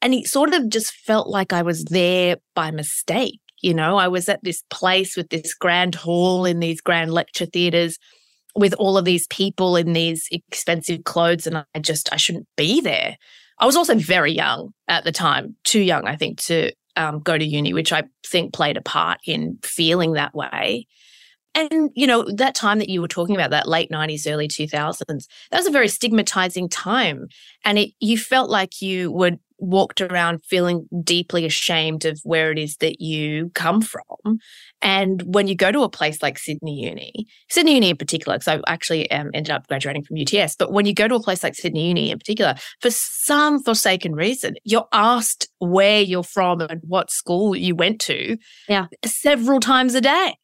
And 0.01 0.13
it 0.13 0.27
sort 0.27 0.53
of 0.53 0.69
just 0.69 0.93
felt 0.93 1.27
like 1.27 1.53
I 1.53 1.61
was 1.61 1.83
there 1.85 2.37
by 2.53 2.71
mistake. 2.71 3.39
You 3.61 3.73
know, 3.73 3.97
I 3.97 4.07
was 4.07 4.29
at 4.29 4.43
this 4.43 4.63
place 4.69 5.15
with 5.15 5.29
this 5.29 5.53
grand 5.53 5.95
hall 5.95 6.45
in 6.45 6.59
these 6.59 6.81
grand 6.81 7.13
lecture 7.13 7.45
theaters 7.45 7.97
with 8.55 8.73
all 8.75 8.97
of 8.97 9.05
these 9.05 9.27
people 9.27 9.75
in 9.75 9.93
these 9.93 10.27
expensive 10.31 11.03
clothes. 11.03 11.47
And 11.47 11.57
I 11.57 11.79
just, 11.79 12.11
I 12.13 12.17
shouldn't 12.17 12.47
be 12.55 12.81
there. 12.81 13.17
I 13.59 13.65
was 13.65 13.75
also 13.75 13.95
very 13.95 14.31
young 14.31 14.73
at 14.87 15.03
the 15.03 15.11
time, 15.11 15.55
too 15.63 15.81
young, 15.81 16.07
I 16.07 16.15
think, 16.15 16.39
to 16.41 16.71
um, 16.95 17.19
go 17.19 17.37
to 17.37 17.45
uni, 17.45 17.73
which 17.73 17.93
I 17.93 18.03
think 18.25 18.53
played 18.53 18.77
a 18.77 18.81
part 18.81 19.19
in 19.25 19.59
feeling 19.63 20.13
that 20.13 20.33
way. 20.33 20.87
And, 21.53 21.89
you 21.95 22.05
know, 22.05 22.29
that 22.35 22.53
time 22.53 22.79
that 22.79 22.89
you 22.89 23.01
were 23.01 23.07
talking 23.07 23.35
about, 23.35 23.51
that 23.51 23.67
late 23.67 23.89
90s, 23.89 24.29
early 24.29 24.49
2000s, 24.49 25.05
that 25.07 25.57
was 25.57 25.67
a 25.67 25.71
very 25.71 25.87
stigmatizing 25.87 26.67
time. 26.67 27.27
And 27.63 27.79
it, 27.79 27.91
you 28.01 28.17
felt 28.17 28.49
like 28.49 28.81
you 28.81 29.09
were 29.11 29.37
walked 29.57 30.01
around 30.01 30.43
feeling 30.45 30.87
deeply 31.03 31.45
ashamed 31.45 32.05
of 32.05 32.19
where 32.23 32.51
it 32.51 32.59
is 32.59 32.77
that 32.77 33.01
you 33.01 33.51
come 33.53 33.81
from. 33.81 34.39
And 34.81 35.21
when 35.25 35.47
you 35.47 35.55
go 35.55 35.71
to 35.71 35.83
a 35.83 35.89
place 35.89 36.21
like 36.21 36.37
Sydney 36.37 36.83
Uni, 36.83 37.27
Sydney 37.49 37.75
Uni 37.75 37.89
in 37.91 37.97
particular, 37.97 38.37
because 38.37 38.47
I 38.47 38.71
actually 38.71 39.09
um, 39.11 39.31
ended 39.33 39.51
up 39.51 39.67
graduating 39.67 40.03
from 40.03 40.17
UTS, 40.17 40.55
but 40.55 40.71
when 40.71 40.85
you 40.85 40.93
go 40.93 41.07
to 41.07 41.15
a 41.15 41.23
place 41.23 41.43
like 41.43 41.55
Sydney 41.55 41.87
Uni 41.87 42.11
in 42.11 42.19
particular, 42.19 42.55
for 42.81 42.91
some 42.91 43.63
forsaken 43.63 44.13
reason, 44.13 44.55
you're 44.63 44.87
asked 44.91 45.47
where 45.59 46.01
you're 46.01 46.23
from 46.23 46.61
and 46.61 46.81
what 46.83 47.11
school 47.11 47.55
you 47.55 47.75
went 47.75 47.99
to 48.01 48.37
yeah. 48.67 48.87
several 49.05 49.59
times 49.59 49.95
a 49.95 50.01
day. 50.01 50.35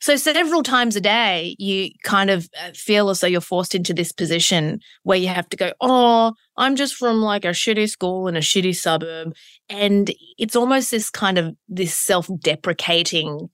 So 0.00 0.16
several 0.16 0.62
times 0.62 0.96
a 0.96 1.00
day, 1.00 1.56
you 1.58 1.90
kind 2.04 2.30
of 2.30 2.48
uh, 2.58 2.70
feel 2.74 3.10
as 3.10 3.20
though 3.20 3.26
you're 3.26 3.42
forced 3.42 3.74
into 3.74 3.92
this 3.92 4.12
position 4.12 4.80
where 5.02 5.18
you 5.18 5.28
have 5.28 5.48
to 5.50 5.58
go, 5.58 5.72
oh, 5.80 6.32
I'm 6.56 6.74
just 6.74 6.94
from 6.94 7.20
like 7.20 7.44
a 7.44 7.48
shitty 7.48 7.88
school 7.90 8.26
in 8.26 8.34
a 8.34 8.40
shitty 8.40 8.74
suburb. 8.74 9.34
And 9.68 10.10
it's 10.38 10.56
almost 10.56 10.90
this 10.90 11.10
kind 11.10 11.36
of 11.36 11.54
this 11.68 11.94
self-deprecating 11.94 13.50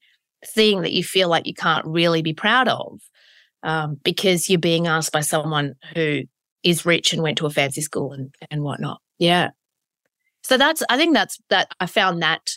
thing 0.47 0.83
that 0.83 0.93
you 0.93 1.03
feel 1.03 1.29
like 1.29 1.47
you 1.47 1.55
can't 1.55 1.85
really 1.85 2.23
be 2.23 2.33
proud 2.33 2.69
of 2.69 3.00
um, 3.65 3.97
because 4.05 4.49
you're 4.49 4.61
being 4.61 4.87
asked 4.87 5.11
by 5.11 5.23
someone 5.23 5.75
who 5.97 6.21
is 6.62 6.87
rich 6.87 7.12
and 7.12 7.23
went 7.23 7.38
to 7.38 7.47
a 7.47 7.50
fancy 7.50 7.81
school 7.81 8.12
and, 8.12 8.33
and 8.53 8.62
whatnot. 8.62 9.00
Yeah. 9.19 9.50
So 10.45 10.57
that's, 10.57 10.85
I 10.88 10.97
think 10.97 11.12
that's, 11.12 11.41
that 11.50 11.73
I 11.81 11.87
found 11.87 12.23
that 12.23 12.50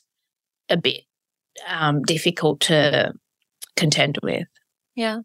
a 0.70 0.78
bit 0.78 1.02
um, 1.68 2.04
difficult 2.04 2.60
to 2.62 3.14
contend 3.80 4.18
with. 4.22 4.48
Yeah. 4.96 5.20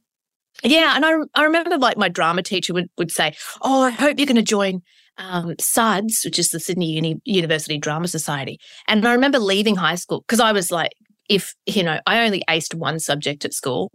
Yeah. 0.62 0.94
And 0.94 1.04
I, 1.04 1.14
I 1.34 1.44
remember 1.44 1.76
like 1.78 1.96
my 1.96 2.08
drama 2.08 2.42
teacher 2.42 2.72
would, 2.72 2.88
would 2.96 3.10
say, 3.10 3.34
Oh, 3.60 3.82
I 3.82 3.90
hope 3.90 4.18
you're 4.18 4.26
going 4.26 4.36
to 4.36 4.42
join 4.42 4.82
um, 5.18 5.54
SUDS, 5.58 6.22
which 6.24 6.38
is 6.38 6.50
the 6.50 6.60
Sydney 6.60 6.92
Uni- 6.92 7.20
University 7.24 7.78
Drama 7.78 8.08
Society. 8.08 8.58
And 8.88 9.06
I 9.06 9.12
remember 9.12 9.38
leaving 9.38 9.76
high 9.76 9.94
school 9.94 10.22
because 10.22 10.40
I 10.40 10.52
was 10.52 10.70
like, 10.70 10.92
if, 11.28 11.54
you 11.66 11.82
know, 11.82 12.00
I 12.06 12.24
only 12.24 12.42
aced 12.48 12.74
one 12.74 12.98
subject 12.98 13.44
at 13.44 13.54
school, 13.54 13.90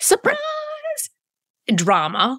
surprise, 0.00 0.38
drama. 1.74 2.38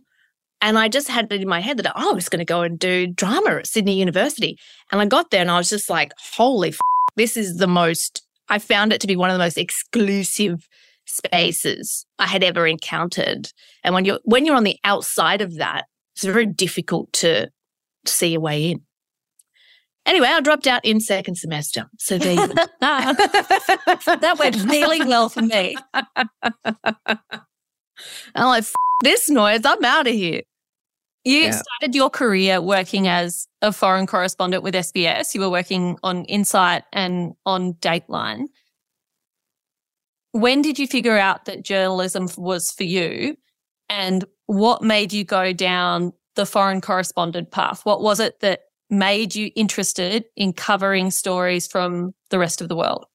And 0.61 0.79
I 0.79 0.87
just 0.87 1.09
had 1.09 1.31
it 1.31 1.41
in 1.41 1.47
my 1.47 1.59
head 1.59 1.77
that 1.77 1.93
oh, 1.95 2.11
I 2.11 2.13
was 2.13 2.29
going 2.29 2.39
to 2.39 2.45
go 2.45 2.61
and 2.61 2.79
do 2.79 3.07
drama 3.07 3.57
at 3.57 3.67
Sydney 3.67 3.99
University. 3.99 4.57
And 4.91 5.01
I 5.01 5.05
got 5.05 5.29
there 5.29 5.41
and 5.41 5.51
I 5.51 5.57
was 5.57 5.69
just 5.69 5.89
like, 5.89 6.11
holy, 6.35 6.69
f- 6.69 6.77
this 7.15 7.37
is 7.37 7.57
the 7.57 7.67
most, 7.67 8.23
I 8.49 8.59
found 8.59 8.93
it 8.93 9.01
to 9.01 9.07
be 9.07 9.15
one 9.15 9.29
of 9.29 9.35
the 9.35 9.43
most 9.43 9.57
exclusive 9.57 10.67
spaces 11.05 12.05
I 12.19 12.27
had 12.27 12.43
ever 12.43 12.67
encountered. 12.67 13.49
And 13.83 13.93
when 13.93 14.05
you're 14.05 14.19
when 14.23 14.45
you're 14.45 14.55
on 14.55 14.63
the 14.63 14.77
outside 14.83 15.41
of 15.41 15.55
that, 15.55 15.85
it's 16.15 16.23
very 16.23 16.45
difficult 16.45 17.11
to 17.13 17.49
see 18.05 18.35
a 18.35 18.39
way 18.39 18.71
in. 18.71 18.81
Anyway, 20.05 20.27
I 20.27 20.39
dropped 20.41 20.67
out 20.67 20.85
in 20.85 20.99
second 20.99 21.35
semester. 21.35 21.87
So 21.97 22.19
there 22.19 22.33
you 22.33 22.47
go. 22.47 22.53
that 22.79 24.35
went 24.37 24.63
really 24.65 25.03
well 25.03 25.29
for 25.29 25.41
me. 25.41 25.75
I'm 25.93 26.05
like, 28.35 28.65
this 29.03 29.29
noise, 29.29 29.61
I'm 29.65 29.83
out 29.83 30.07
of 30.07 30.13
here. 30.13 30.41
You 31.23 31.39
yeah. 31.39 31.51
started 31.51 31.95
your 31.95 32.11
career 32.11 32.61
working 32.61 33.07
as 33.07 33.47
a 33.63 33.71
foreign 33.71 34.05
correspondent 34.05 34.61
with 34.61 34.75
SBS. 34.75 35.33
You 35.33 35.41
were 35.41 35.49
working 35.49 35.97
on 36.03 36.23
Insight 36.25 36.83
and 36.93 37.33
on 37.47 37.73
Dateline. 37.75 38.45
When 40.35 40.61
did 40.61 40.77
you 40.77 40.85
figure 40.85 41.17
out 41.17 41.45
that 41.45 41.63
journalism 41.63 42.27
was 42.35 42.69
for 42.69 42.83
you? 42.83 43.37
And 43.87 44.25
what 44.47 44.81
made 44.81 45.13
you 45.13 45.23
go 45.23 45.53
down 45.53 46.11
the 46.35 46.45
foreign 46.45 46.81
correspondent 46.81 47.51
path? 47.51 47.85
What 47.85 48.01
was 48.01 48.19
it 48.19 48.41
that 48.41 48.63
made 48.89 49.33
you 49.33 49.49
interested 49.55 50.25
in 50.35 50.51
covering 50.51 51.09
stories 51.09 51.67
from 51.67 52.13
the 52.31 52.37
rest 52.37 52.59
of 52.59 52.67
the 52.67 52.75
world? 52.75 53.05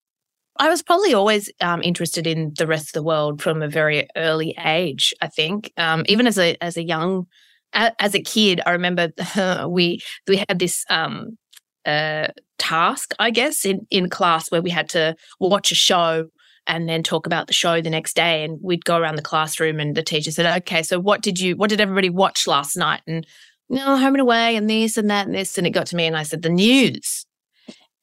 I 0.58 0.70
was 0.70 0.80
probably 0.80 1.12
always 1.12 1.52
um, 1.60 1.82
interested 1.82 2.26
in 2.26 2.54
the 2.56 2.66
rest 2.66 2.88
of 2.88 2.92
the 2.94 3.02
world 3.02 3.42
from 3.42 3.60
a 3.60 3.68
very 3.68 4.08
early 4.16 4.56
age. 4.64 5.12
I 5.20 5.26
think, 5.26 5.74
um, 5.76 6.04
even 6.08 6.26
as 6.26 6.38
a 6.38 6.56
as 6.62 6.78
a 6.78 6.82
young 6.82 7.26
as 7.74 8.14
a 8.14 8.22
kid, 8.22 8.62
I 8.64 8.70
remember 8.70 9.12
we 9.68 10.00
we 10.26 10.42
had 10.48 10.58
this 10.58 10.86
um, 10.88 11.36
uh, 11.84 12.28
task, 12.56 13.12
I 13.18 13.28
guess, 13.30 13.66
in 13.66 13.86
in 13.90 14.08
class 14.08 14.50
where 14.50 14.62
we 14.62 14.70
had 14.70 14.88
to 14.90 15.16
watch 15.38 15.70
a 15.70 15.74
show 15.74 16.30
and 16.70 16.88
then 16.88 17.02
talk 17.02 17.26
about 17.26 17.48
the 17.48 17.52
show 17.52 17.80
the 17.80 17.90
next 17.90 18.14
day. 18.14 18.44
And 18.44 18.60
we'd 18.62 18.84
go 18.84 18.96
around 18.96 19.16
the 19.16 19.22
classroom 19.22 19.80
and 19.80 19.96
the 19.96 20.04
teacher 20.04 20.30
said, 20.30 20.56
okay, 20.58 20.84
so 20.84 21.00
what 21.00 21.20
did 21.20 21.40
you, 21.40 21.56
what 21.56 21.68
did 21.68 21.80
everybody 21.80 22.08
watch 22.08 22.46
last 22.46 22.76
night? 22.76 23.00
And, 23.08 23.26
you 23.68 23.76
know, 23.76 23.96
home 23.96 24.14
and 24.14 24.20
away 24.20 24.54
and 24.54 24.70
this 24.70 24.96
and 24.96 25.10
that 25.10 25.26
and 25.26 25.34
this. 25.34 25.58
And 25.58 25.66
it 25.66 25.70
got 25.70 25.86
to 25.88 25.96
me 25.96 26.06
and 26.06 26.16
I 26.16 26.22
said, 26.22 26.42
the 26.42 26.48
news. 26.48 27.26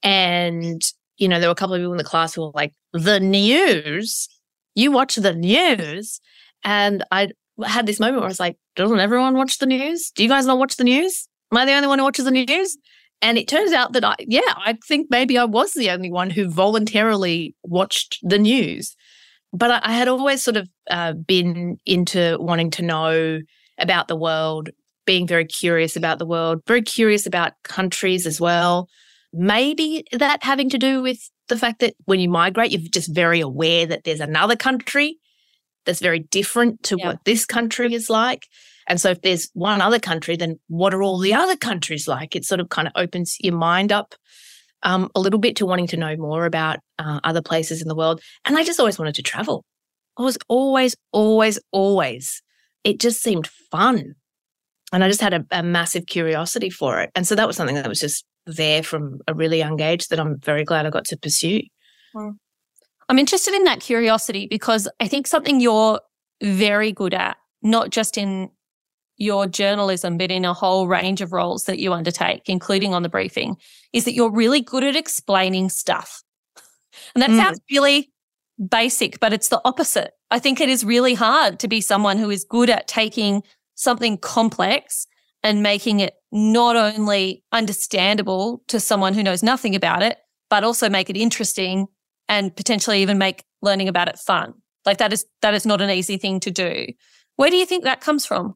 And, 0.04 0.82
you 1.18 1.30
know, 1.30 1.40
there 1.40 1.48
were 1.48 1.54
a 1.54 1.56
couple 1.56 1.76
of 1.76 1.80
people 1.80 1.94
in 1.94 1.98
the 1.98 2.04
class 2.04 2.34
who 2.34 2.42
were 2.42 2.52
like, 2.54 2.74
the 2.92 3.22
news? 3.22 4.28
You 4.76 4.92
watch 4.92 5.16
the 5.16 5.34
news? 5.34 6.20
And 6.66 7.06
I 7.10 7.30
had 7.66 7.86
this 7.86 8.02
moment 8.02 8.18
where 8.18 8.26
I 8.26 8.28
was 8.28 8.40
like, 8.40 8.58
doesn't 8.76 9.00
everyone 9.00 9.38
watch 9.38 9.60
the 9.60 9.66
news? 9.66 10.12
Do 10.12 10.24
you 10.24 10.30
guys 10.30 10.46
not 10.46 10.60
watch 10.60 10.76
the 10.76 10.84
news? 10.84 11.30
Am 11.54 11.58
I 11.58 11.64
the 11.64 11.72
only 11.72 11.88
one 11.88 12.00
who 12.00 12.06
watches 12.06 12.26
the 12.26 12.32
news? 12.32 12.78
And 13.22 13.38
it 13.38 13.48
turns 13.48 13.72
out 13.72 13.94
that 13.94 14.04
I, 14.04 14.16
yeah, 14.20 14.42
I 14.46 14.78
think 14.88 15.08
maybe 15.10 15.38
I 15.38 15.46
was 15.46 15.74
the 15.74 15.90
only 15.90 16.12
one 16.12 16.30
who 16.30 16.50
voluntarily 16.50 17.56
watched 17.64 18.20
the 18.22 18.38
news. 18.38 18.96
But 19.54 19.72
I, 19.72 19.80
I 19.84 19.94
had 19.94 20.08
always 20.08 20.44
sort 20.44 20.58
of 20.58 20.70
uh, 20.90 21.14
been 21.14 21.78
into 21.86 22.38
wanting 22.40 22.72
to 22.72 22.84
know 22.84 23.40
about 23.80 24.08
the 24.08 24.16
world 24.16 24.70
being 25.06 25.26
very 25.26 25.46
curious 25.46 25.96
about 25.96 26.20
the 26.20 26.26
world, 26.26 26.62
very 26.68 26.82
curious 26.84 27.26
about 27.26 27.54
countries 27.64 28.28
as 28.28 28.40
well. 28.40 28.88
Maybe 29.34 30.04
that 30.12 30.44
having 30.44 30.70
to 30.70 30.78
do 30.78 31.02
with 31.02 31.20
the 31.48 31.58
fact 31.58 31.80
that 31.80 31.96
when 32.06 32.20
you 32.20 32.30
migrate, 32.30 32.72
you're 32.72 32.82
just 32.92 33.16
very 33.16 33.40
aware 33.40 33.86
that 33.88 34.04
there's 34.04 34.20
another 34.20 34.56
country 34.56 35.18
that's 35.86 36.02
very 36.02 36.20
different 36.20 36.84
to 36.84 36.98
yeah. 37.00 37.08
what 37.08 37.26
this 37.26 37.46
country 37.46 37.94
is 37.94 38.10
like. 38.10 38.48
And 38.88 39.00
so 39.02 39.10
if 39.10 39.22
there's 39.22 39.50
one 39.54 39.82
other 39.82 40.00
country, 40.00 40.36
then 40.36 40.60
what 40.68 40.94
are 40.94 41.04
all 41.04 41.20
the 41.20 41.34
other 41.34 41.58
countries 41.58 42.08
like? 42.08 42.36
It 42.36 42.46
sort 42.46 42.62
of 42.62 42.70
kind 42.70 42.88
of 42.88 42.94
opens 42.96 43.38
your 43.40 43.56
mind 43.56 43.92
up 43.92 44.16
um, 44.84 45.10
a 45.16 45.20
little 45.20 45.40
bit 45.40 45.56
to 45.58 45.66
wanting 45.66 45.88
to 45.88 45.98
know 45.98 46.16
more 46.16 46.46
about 46.46 46.80
uh, 47.00 47.20
other 47.24 47.42
places 47.42 47.82
in 47.82 47.88
the 47.88 47.96
world. 47.96 48.22
And 48.46 48.58
I 48.58 48.64
just 48.64 48.80
always 48.80 48.98
wanted 48.98 49.16
to 49.16 49.24
travel. 49.24 49.66
I 50.18 50.24
was 50.24 50.38
always, 50.48 50.96
always, 51.12 51.60
always. 51.72 52.42
It 52.84 53.00
just 53.00 53.22
seemed 53.22 53.48
fun. 53.72 54.16
And 54.94 55.04
I 55.04 55.10
just 55.10 55.22
had 55.22 55.34
a, 55.34 55.46
a 55.52 55.64
massive 55.64 56.06
curiosity 56.06 56.70
for 56.70 57.02
it. 57.02 57.12
And 57.14 57.28
so 57.28 57.36
that 57.36 57.48
was 57.48 57.58
something 57.58 57.76
that 57.76 57.88
was 57.88 58.00
just 58.00 58.26
there 58.46 58.82
from 58.82 59.20
a 59.28 59.34
really 59.34 59.58
young 59.58 59.82
age 59.82 60.08
that 60.08 60.20
I'm 60.20 60.40
very 60.40 60.64
glad 60.64 60.86
I 60.86 60.90
got 60.90 61.06
to 61.06 61.18
pursue. 61.18 61.62
I'm 63.10 63.20
interested 63.20 63.54
in 63.54 63.66
that 63.66 63.82
curiosity 63.82 64.48
because 64.50 64.88
I 65.00 65.08
think 65.08 65.28
something 65.28 65.60
you're 65.60 66.00
very 66.42 66.92
good 66.92 67.14
at, 67.14 67.38
not 67.62 67.90
just 67.90 68.18
in 68.18 68.50
your 69.18 69.48
journalism, 69.48 70.18
but 70.18 70.32
in 70.32 70.46
a 70.46 70.54
whole 70.54 70.88
range 70.88 71.22
of 71.22 71.34
roles 71.34 71.66
that 71.66 71.80
you 71.80 71.94
undertake, 71.94 72.48
including 72.48 72.94
on 72.94 73.04
the 73.04 73.10
briefing, 73.10 73.58
is 73.94 74.06
that 74.06 74.14
you're 74.14 74.32
really 74.32 74.62
good 74.62 74.84
at 74.84 74.96
explaining 74.96 75.70
stuff. 75.70 76.24
And 77.16 77.22
that 77.22 77.30
mm. 77.30 77.38
sounds 77.38 77.60
really 77.72 78.12
basic, 78.70 79.20
but 79.20 79.34
it's 79.34 79.50
the 79.50 79.62
opposite. 79.66 80.12
I 80.32 80.40
think 80.40 80.60
it 80.60 80.70
is 80.70 80.84
really 80.84 81.14
hard 81.14 81.60
to 81.60 81.68
be 81.68 81.82
someone 81.82 82.18
who 82.18 82.30
is 82.30 82.44
good 82.44 82.70
at 82.70 82.88
taking 82.88 83.44
something 83.76 84.18
complex 84.18 85.08
and 85.44 85.64
making 85.64 86.00
it 86.00 86.16
not 86.32 86.76
only 86.76 87.44
understandable 87.52 88.64
to 88.68 88.80
someone 88.80 89.14
who 89.14 89.24
knows 89.24 89.44
nothing 89.44 89.76
about 89.76 90.02
it, 90.02 90.18
but 90.50 90.64
also 90.64 90.90
make 90.90 91.10
it 91.10 91.18
interesting 91.18 91.88
and 92.28 92.56
potentially 92.56 93.02
even 93.02 93.18
make 93.18 93.44
learning 93.62 93.88
about 93.88 94.08
it 94.10 94.18
fun. 94.18 94.54
Like 94.86 94.98
that 94.98 95.14
is, 95.14 95.26
that 95.42 95.54
is 95.54 95.66
not 95.66 95.82
an 95.82 95.90
easy 95.90 96.18
thing 96.18 96.40
to 96.42 96.52
do. 96.52 96.88
Where 97.36 97.50
do 97.50 97.58
you 97.58 97.66
think 97.66 97.84
that 97.84 98.02
comes 98.02 98.26
from? 98.26 98.56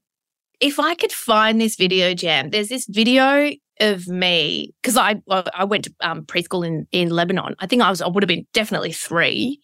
If 0.62 0.80
I 0.80 0.96
could 0.96 1.12
find 1.12 1.60
this 1.60 1.76
video 1.76 2.14
jam, 2.14 2.52
there's 2.52 2.70
this 2.70 2.86
video 2.88 3.52
of 3.80 4.08
me 4.08 4.74
because 4.82 4.96
I 4.96 5.22
I 5.28 5.64
went 5.64 5.86
to 5.86 5.94
um, 6.02 6.24
preschool 6.24 6.66
in 6.66 6.88
in 6.92 7.10
Lebanon. 7.10 7.56
I 7.60 7.68
think 7.68 7.82
I 7.82 7.90
was 7.90 8.02
I 8.02 8.08
would 8.08 8.24
have 8.24 8.28
been 8.28 8.46
definitely 8.54 8.94
three, 8.94 9.60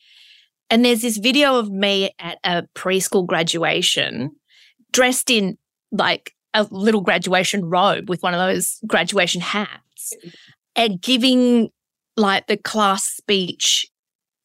and 0.70 0.84
there's 0.84 1.02
this 1.02 1.18
video 1.18 1.58
of 1.58 1.70
me 1.70 2.12
at 2.20 2.40
a 2.44 2.64
preschool 2.76 3.26
graduation, 3.26 4.32
dressed 4.92 5.30
in 5.30 5.58
like 5.92 6.34
a 6.54 6.68
little 6.72 7.02
graduation 7.02 7.66
robe 7.66 8.10
with 8.10 8.24
one 8.24 8.34
of 8.34 8.40
those 8.40 8.80
graduation 8.88 9.40
hats, 9.40 10.14
and 10.76 11.02
giving 11.02 11.70
like 12.18 12.48
the 12.48 12.58
class 12.58 13.06
speech 13.06 13.86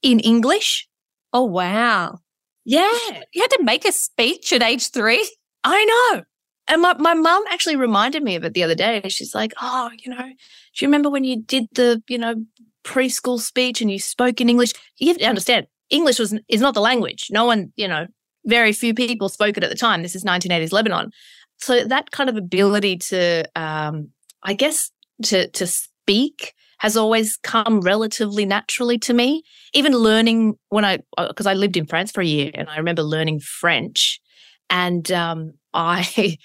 in 0.03 0.21
English. 0.21 0.87
Oh, 1.33 1.45
wow. 1.45 2.19
Yeah. 2.65 2.91
You 3.33 3.41
had 3.43 3.51
to 3.53 3.63
make 3.63 3.87
a 3.87 3.93
speech 3.93 4.53
at 4.53 4.63
age 4.63 4.91
three? 4.91 5.29
I 5.65 5.85
know. 5.85 6.23
And 6.73 6.81
my, 6.81 6.95
my 6.95 7.12
mum 7.12 7.45
actually 7.50 7.76
reminded 7.76 8.23
me 8.23 8.35
of 8.35 8.45
it 8.45 8.55
the 8.55 8.62
other 8.62 8.75
day. 8.75 9.02
She's 9.09 9.35
like, 9.35 9.52
Oh, 9.61 9.91
you 10.02 10.11
know, 10.11 10.23
do 10.23 10.85
you 10.85 10.88
remember 10.88 11.11
when 11.11 11.23
you 11.23 11.43
did 11.43 11.67
the, 11.75 12.02
you 12.09 12.17
know, 12.17 12.47
preschool 12.83 13.38
speech 13.38 13.83
and 13.83 13.91
you 13.91 13.99
spoke 13.99 14.41
in 14.41 14.49
English? 14.49 14.73
You 14.97 15.09
have 15.09 15.19
to 15.19 15.26
understand, 15.26 15.67
English 15.91 16.19
was 16.19 16.35
is 16.49 16.62
not 16.62 16.73
the 16.73 16.81
language. 16.81 17.26
No 17.31 17.45
one, 17.45 17.75
you 17.76 17.87
know, 17.87 18.07
very 18.47 18.73
few 18.73 18.95
people 18.95 19.29
spoke 19.29 19.59
it 19.59 19.64
at 19.64 19.69
the 19.69 19.76
time. 19.76 20.00
This 20.00 20.17
is 20.17 20.25
1980s 20.25 20.73
Lebanon. 20.73 21.11
So 21.59 21.85
that 21.85 22.11
kind 22.11 22.31
of 22.31 22.38
ability 22.38 22.97
to, 22.97 23.45
um, 23.55 24.09
I 24.43 24.55
guess, 24.55 24.91
to 25.25 25.49
to 25.49 25.67
speak 25.67 26.55
has 26.79 26.97
always 26.97 27.37
come 27.43 27.83
relatively 27.83 28.47
naturally 28.47 28.99
to 29.00 29.12
me. 29.12 29.43
Even 29.75 29.93
learning 29.93 30.55
when 30.71 30.87
I, 30.87 31.00
because 31.19 31.47
uh, 31.47 31.50
I 31.50 31.55
lived 31.55 31.76
in 31.76 31.85
France 31.85 32.12
for 32.12 32.23
a 32.23 32.26
year 32.26 32.50
and 32.55 32.71
I 32.71 32.79
remember 32.79 33.03
learning 33.03 33.40
French 33.40 34.23
and 34.70 35.12
um, 35.12 35.53
I, 35.75 36.38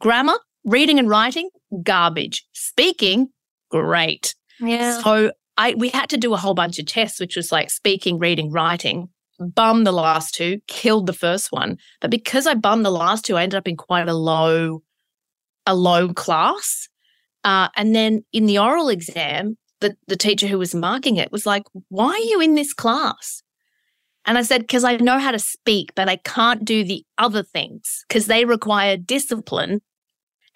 grammar, 0.00 0.38
reading 0.64 0.98
and 0.98 1.08
writing, 1.08 1.50
garbage. 1.82 2.46
Speaking, 2.52 3.28
great. 3.70 4.34
Yeah. 4.60 5.00
So 5.00 5.32
I, 5.56 5.74
we 5.74 5.88
had 5.88 6.10
to 6.10 6.16
do 6.16 6.34
a 6.34 6.38
whole 6.38 6.54
bunch 6.54 6.78
of 6.78 6.86
tests, 6.86 7.20
which 7.20 7.36
was 7.36 7.50
like 7.50 7.70
speaking, 7.70 8.18
reading, 8.18 8.50
writing. 8.50 9.08
Bum 9.38 9.84
the 9.84 9.92
last 9.92 10.34
two, 10.34 10.60
killed 10.66 11.06
the 11.06 11.12
first 11.12 11.52
one. 11.52 11.76
But 12.00 12.10
because 12.10 12.46
I 12.46 12.54
bummed 12.54 12.86
the 12.86 12.90
last 12.90 13.24
two, 13.24 13.36
I 13.36 13.42
ended 13.42 13.58
up 13.58 13.68
in 13.68 13.76
quite 13.76 14.08
a 14.08 14.14
low, 14.14 14.82
a 15.66 15.74
low 15.74 16.12
class. 16.12 16.88
Uh, 17.44 17.68
and 17.76 17.94
then 17.94 18.24
in 18.32 18.46
the 18.46 18.58
oral 18.58 18.88
exam, 18.88 19.58
the, 19.80 19.94
the 20.08 20.16
teacher 20.16 20.46
who 20.46 20.58
was 20.58 20.74
marking 20.74 21.16
it 21.16 21.30
was 21.30 21.44
like, 21.44 21.64
Why 21.90 22.12
are 22.12 22.18
you 22.18 22.40
in 22.40 22.54
this 22.54 22.72
class? 22.72 23.42
And 24.26 24.36
I 24.36 24.42
said, 24.42 24.62
Because 24.62 24.84
I 24.84 24.96
know 24.96 25.18
how 25.18 25.30
to 25.30 25.38
speak, 25.38 25.92
but 25.94 26.08
I 26.08 26.16
can't 26.16 26.64
do 26.64 26.84
the 26.84 27.04
other 27.16 27.42
things 27.42 28.04
because 28.08 28.26
they 28.26 28.44
require 28.44 28.96
discipline 28.96 29.80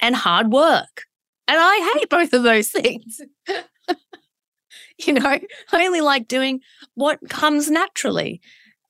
and 0.00 0.16
hard 0.16 0.52
work. 0.52 1.04
And 1.46 1.58
I 1.60 1.94
hate 1.94 2.10
both 2.10 2.32
of 2.32 2.42
those 2.42 2.68
things. 2.70 3.20
you 4.98 5.14
know, 5.14 5.24
I 5.26 5.86
only 5.86 6.00
like 6.00 6.28
doing 6.28 6.60
what 6.94 7.18
comes 7.28 7.70
naturally. 7.70 8.40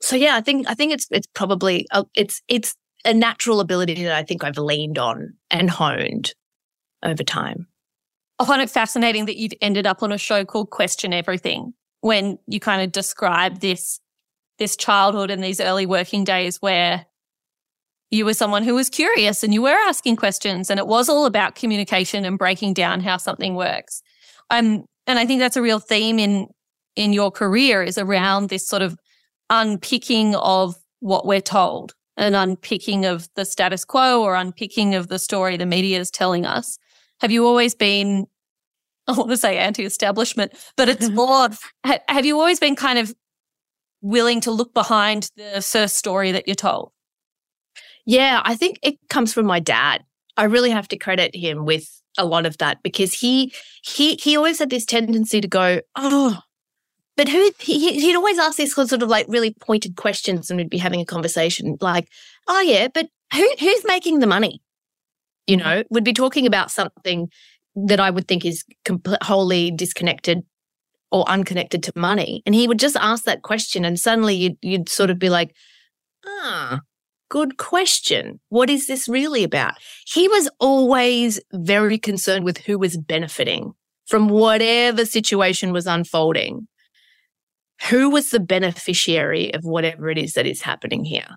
So 0.03 0.17
yeah, 0.17 0.37
I 0.37 0.41
think 0.41 0.69
I 0.69 0.75
think 0.75 0.93
it's 0.93 1.07
it's 1.11 1.29
probably 1.35 1.87
a, 1.93 2.05
it's 2.15 2.43
it's 2.49 2.75
a 3.05 3.15
natural 3.15 3.61
ability 3.61 4.03
that 4.05 4.15
I 4.15 4.23
think 4.23 4.45
I've 4.45 4.59
leaned 4.59 4.99
on 4.99 5.35
and 5.51 5.71
honed 5.71 6.35
over 7.03 7.23
time. 7.23 7.67
I 8.39 8.47
find 8.47 8.63
it 8.63 8.71
fascinating 8.71 9.27
that 9.27 9.37
you've 9.37 9.53
ended 9.61 9.87
up 9.87 10.03
on 10.03 10.13
a 10.13 10.19
show 10.19 10.45
called 10.45 10.71
Question 10.71 11.13
Everything 11.13 11.75
when 12.01 12.39
you 12.47 12.61
kind 12.61 12.83
of 12.83 12.93
describe 12.93 13.61
this 13.61 14.01
this 14.61 14.77
childhood 14.77 15.31
and 15.31 15.43
these 15.43 15.61
early 15.61 15.87
working 15.87 16.23
days 16.23 16.59
where 16.59 17.07
you 18.13 18.25
were 18.25 18.35
someone 18.35 18.63
who 18.63 18.75
was 18.75 18.89
curious 18.89 19.43
and 19.43 19.53
you 19.53 19.63
were 19.63 19.77
asking 19.89 20.15
questions 20.15 20.71
and 20.71 20.79
it 20.79 20.87
was 20.87 21.09
all 21.09 21.27
about 21.27 21.57
communication 21.57 22.25
and 22.25 22.39
breaking 22.39 22.75
down 22.75 23.01
how 23.01 23.17
something 23.17 23.57
works. 23.57 24.03
Um, 24.51 24.85
and 25.07 25.19
I 25.19 25.27
think 25.27 25.41
that's 25.41 25.57
a 25.57 25.63
real 25.63 25.81
theme 25.81 26.21
in 26.21 26.47
in 26.97 27.13
your 27.13 27.31
career 27.31 27.83
is 27.83 27.99
around 27.99 28.49
this 28.49 28.67
sort 28.67 28.83
of 28.83 28.97
unpicking 29.49 30.35
of 30.37 30.75
what 31.01 31.25
we're 31.27 31.41
told, 31.41 31.95
and 32.17 32.37
unpicking 32.37 33.07
of 33.07 33.29
the 33.37 33.45
status 33.45 33.85
quo 33.85 34.23
or 34.23 34.35
unpicking 34.35 34.95
of 34.95 35.09
the 35.09 35.19
story 35.19 35.57
the 35.57 35.67
media 35.67 35.99
is 35.99 36.11
telling 36.11 36.45
us. 36.45 36.79
Have 37.21 37.31
you 37.31 37.47
always 37.47 37.75
been, 37.75 38.27
I 39.07 39.13
want 39.13 39.31
to 39.31 39.37
say 39.37 39.57
anti 39.57 39.85
establishment, 39.85 40.53
but 40.77 40.89
it's 40.89 41.09
more, 41.11 41.49
have 42.09 42.27
you 42.27 42.39
always 42.39 42.61
been 42.61 42.77
kind 42.77 42.99
of 42.99 43.15
willing 44.01 44.41
to 44.43 44.51
look 44.51 44.73
behind 44.75 45.31
the 45.37 45.63
first 45.63 45.97
story 45.97 46.33
that 46.33 46.47
you're 46.47 46.55
told? 46.55 46.93
Yeah, 48.07 48.41
I 48.45 48.55
think 48.55 48.79
it 48.83 48.97
comes 49.09 49.33
from 49.33 49.47
my 49.47 49.61
dad. 49.61 50.03
I 50.37 50.45
really 50.45 50.71
have 50.71 50.89
to 50.89 50.97
credit 50.97 51.35
him 51.35 51.65
with 51.65 51.89
a 52.19 52.25
lot 52.25 52.47
of 52.47 52.59
that 52.59 52.83
because 52.83 53.13
he 53.13 53.53
he 53.83 54.17
he 54.17 54.37
always 54.37 54.59
had 54.59 54.71
this 54.71 54.85
tendency 54.85 55.41
to 55.41 55.49
go, 55.49 55.81
oh, 55.97 56.39
but 57.17 57.29
who 57.29 57.53
he, 57.59 58.01
he'd 58.01 58.17
always 58.17 58.39
ask 58.39 58.57
these 58.57 58.75
sort 58.75 58.93
of 58.93 59.09
like 59.09 59.27
really 59.29 59.55
pointed 59.61 59.97
questions, 59.97 60.51
and 60.51 60.59
we'd 60.59 60.71
be 60.71 60.79
having 60.79 61.01
a 61.01 61.07
conversation 61.07 61.77
like, 61.81 62.09
oh 62.49 62.61
yeah, 62.61 62.89
but 62.93 63.09
who 63.35 63.49
who's 63.59 63.85
making 63.85 64.21
the 64.21 64.27
money? 64.27 64.61
you 65.51 65.57
mm-hmm. 65.57 65.69
know, 65.69 65.83
would 65.91 66.05
be 66.05 66.13
talking 66.13 66.47
about 66.47 66.71
something 66.71 67.29
that 67.75 68.01
I 68.01 68.11
would 68.11 68.29
think 68.29 68.45
is 68.45 68.65
completely 68.85 69.19
wholly 69.23 69.71
disconnected 69.71 70.45
or 71.13 71.29
unconnected 71.29 71.83
to 71.85 71.93
money. 71.97 72.43
And 72.47 72.55
he 72.55 72.69
would 72.69 72.79
just 72.79 72.97
ask 72.97 73.25
that 73.25 73.43
question, 73.43 73.85
and 73.85 73.99
suddenly 73.99 74.35
you'd, 74.35 74.57
you'd 74.63 74.89
sort 74.89 75.11
of 75.11 75.19
be 75.19 75.29
like, 75.29 75.55
ah, 76.25 76.81
good 77.29 77.57
question. 77.57 78.41
What 78.49 78.71
is 78.71 78.87
this 78.87 79.09
really 79.09 79.45
about? 79.45 79.75
He 80.07 80.29
was 80.29 80.49
always 80.59 81.41
very 81.53 81.99
concerned 81.99 82.45
with 82.45 82.59
who 82.59 82.79
was 82.79 82.97
benefiting 82.97 83.73
from 84.07 84.29
whatever 84.29 85.05
situation 85.05 85.73
was 85.73 85.87
unfolding. 85.87 86.67
Who 87.89 88.11
was 88.11 88.31
the 88.31 88.41
beneficiary 88.41 89.55
of 89.55 89.65
whatever 89.65 90.11
it 90.11 90.19
is 90.19 90.35
that 90.35 90.47
is 90.47 90.63
happening 90.63 91.05
here? 91.05 91.37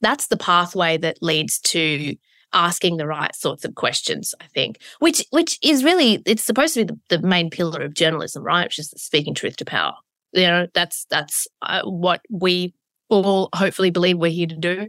That's 0.00 0.26
the 0.26 0.36
pathway 0.36 0.96
that 0.96 1.18
leads 1.22 1.60
to 1.60 2.16
asking 2.52 2.96
the 2.96 3.06
right 3.06 3.34
sorts 3.34 3.64
of 3.64 3.74
questions, 3.74 4.34
I 4.40 4.46
think, 4.46 4.80
which 4.98 5.24
which 5.30 5.58
is 5.62 5.84
really 5.84 6.22
it's 6.26 6.44
supposed 6.44 6.74
to 6.74 6.84
be 6.84 6.92
the, 7.08 7.18
the 7.18 7.26
main 7.26 7.50
pillar 7.50 7.80
of 7.82 7.94
journalism, 7.94 8.42
right? 8.42 8.66
Which 8.66 8.78
is 8.78 8.90
speaking 8.96 9.34
truth 9.34 9.56
to 9.56 9.64
power. 9.64 9.94
You 10.32 10.46
know, 10.46 10.66
that's 10.74 11.06
that's 11.10 11.46
uh, 11.62 11.82
what 11.82 12.20
we 12.30 12.74
all 13.08 13.48
hopefully 13.54 13.90
believe 13.90 14.18
we're 14.18 14.30
here 14.30 14.46
to 14.46 14.56
do. 14.56 14.88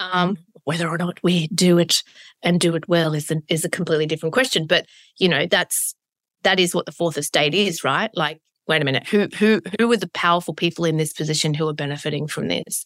Um, 0.00 0.38
whether 0.64 0.88
or 0.88 0.98
not 0.98 1.18
we 1.22 1.48
do 1.48 1.78
it 1.78 2.02
and 2.42 2.60
do 2.60 2.76
it 2.76 2.88
well 2.88 3.14
is 3.14 3.30
a, 3.30 3.40
is 3.48 3.64
a 3.64 3.70
completely 3.70 4.06
different 4.06 4.32
question. 4.32 4.66
But 4.66 4.86
you 5.18 5.28
know, 5.28 5.46
that's 5.46 5.94
that 6.42 6.60
is 6.60 6.74
what 6.74 6.86
the 6.86 6.92
fourth 6.92 7.18
estate 7.18 7.54
is, 7.54 7.82
right? 7.82 8.10
Like, 8.14 8.40
wait 8.66 8.82
a 8.82 8.84
minute, 8.84 9.08
who 9.08 9.28
who 9.38 9.60
who 9.78 9.90
are 9.92 9.96
the 9.96 10.10
powerful 10.10 10.54
people 10.54 10.84
in 10.84 10.96
this 10.96 11.12
position 11.12 11.54
who 11.54 11.68
are 11.68 11.74
benefiting 11.74 12.26
from 12.28 12.48
this? 12.48 12.84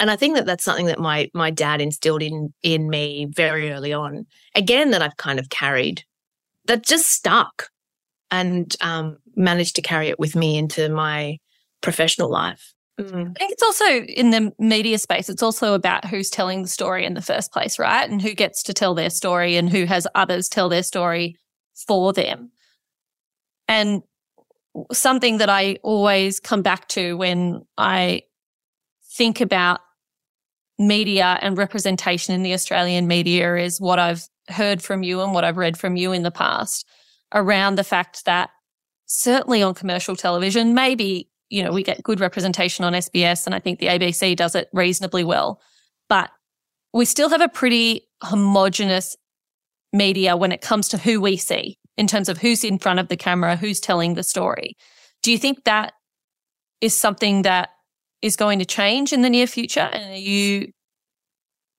And 0.00 0.10
I 0.10 0.16
think 0.16 0.34
that 0.34 0.46
that's 0.46 0.64
something 0.64 0.86
that 0.86 0.98
my 0.98 1.30
my 1.34 1.50
dad 1.50 1.80
instilled 1.80 2.22
in 2.22 2.52
in 2.62 2.88
me 2.90 3.26
very 3.30 3.70
early 3.70 3.92
on. 3.92 4.26
Again, 4.54 4.90
that 4.90 5.02
I've 5.02 5.16
kind 5.16 5.38
of 5.38 5.50
carried, 5.50 6.02
that 6.66 6.84
just 6.84 7.10
stuck, 7.10 7.68
and 8.30 8.74
um, 8.80 9.18
managed 9.36 9.76
to 9.76 9.82
carry 9.82 10.08
it 10.08 10.18
with 10.18 10.34
me 10.34 10.58
into 10.58 10.88
my 10.88 11.38
professional 11.80 12.30
life. 12.30 12.74
Mm. 13.00 13.30
I 13.30 13.38
think 13.38 13.52
it's 13.52 13.62
also 13.62 13.84
in 13.84 14.30
the 14.30 14.52
media 14.58 14.98
space, 14.98 15.28
it's 15.28 15.42
also 15.42 15.74
about 15.74 16.04
who's 16.04 16.30
telling 16.30 16.62
the 16.62 16.68
story 16.68 17.04
in 17.04 17.14
the 17.14 17.22
first 17.22 17.52
place, 17.52 17.78
right? 17.78 18.08
And 18.08 18.22
who 18.22 18.34
gets 18.34 18.62
to 18.64 18.74
tell 18.74 18.94
their 18.94 19.10
story 19.10 19.56
and 19.56 19.68
who 19.68 19.84
has 19.84 20.06
others 20.14 20.48
tell 20.48 20.68
their 20.68 20.82
story 20.82 21.36
for 21.86 22.12
them. 22.12 22.50
And 23.66 24.02
something 24.92 25.38
that 25.38 25.48
I 25.48 25.78
always 25.82 26.38
come 26.38 26.62
back 26.62 26.88
to 26.88 27.16
when 27.16 27.64
I 27.78 28.22
think 29.12 29.40
about 29.40 29.80
media 30.78 31.38
and 31.40 31.56
representation 31.56 32.34
in 32.34 32.42
the 32.42 32.52
Australian 32.52 33.06
media 33.06 33.56
is 33.56 33.80
what 33.80 33.98
I've 33.98 34.26
heard 34.48 34.82
from 34.82 35.02
you 35.02 35.20
and 35.20 35.32
what 35.32 35.44
I've 35.44 35.56
read 35.56 35.76
from 35.76 35.96
you 35.96 36.12
in 36.12 36.22
the 36.22 36.30
past 36.30 36.86
around 37.32 37.76
the 37.76 37.84
fact 37.84 38.24
that 38.24 38.50
certainly 39.06 39.62
on 39.62 39.74
commercial 39.74 40.16
television, 40.16 40.74
maybe, 40.74 41.30
you 41.48 41.62
know, 41.62 41.72
we 41.72 41.82
get 41.82 42.02
good 42.02 42.20
representation 42.20 42.84
on 42.84 42.92
SBS 42.92 43.46
and 43.46 43.54
I 43.54 43.60
think 43.60 43.78
the 43.78 43.86
ABC 43.86 44.36
does 44.36 44.54
it 44.54 44.68
reasonably 44.72 45.24
well, 45.24 45.60
but 46.08 46.30
we 46.92 47.04
still 47.04 47.28
have 47.28 47.40
a 47.40 47.48
pretty 47.48 48.08
homogenous 48.22 49.16
media 49.92 50.36
when 50.36 50.52
it 50.52 50.60
comes 50.60 50.88
to 50.88 50.98
who 50.98 51.20
we 51.20 51.36
see 51.36 51.78
in 51.96 52.06
terms 52.06 52.28
of 52.28 52.38
who's 52.38 52.64
in 52.64 52.78
front 52.78 52.98
of 52.98 53.08
the 53.08 53.16
camera, 53.16 53.56
who's 53.56 53.80
telling 53.80 54.14
the 54.14 54.22
story. 54.22 54.76
Do 55.22 55.30
you 55.30 55.38
think 55.38 55.64
that 55.64 55.92
is 56.80 56.98
something 56.98 57.42
that 57.42 57.70
is 58.24 58.36
going 58.36 58.58
to 58.58 58.64
change 58.64 59.12
in 59.12 59.20
the 59.20 59.28
near 59.28 59.46
future? 59.46 59.88
And 59.92 60.14
are 60.14 60.16
you 60.16 60.72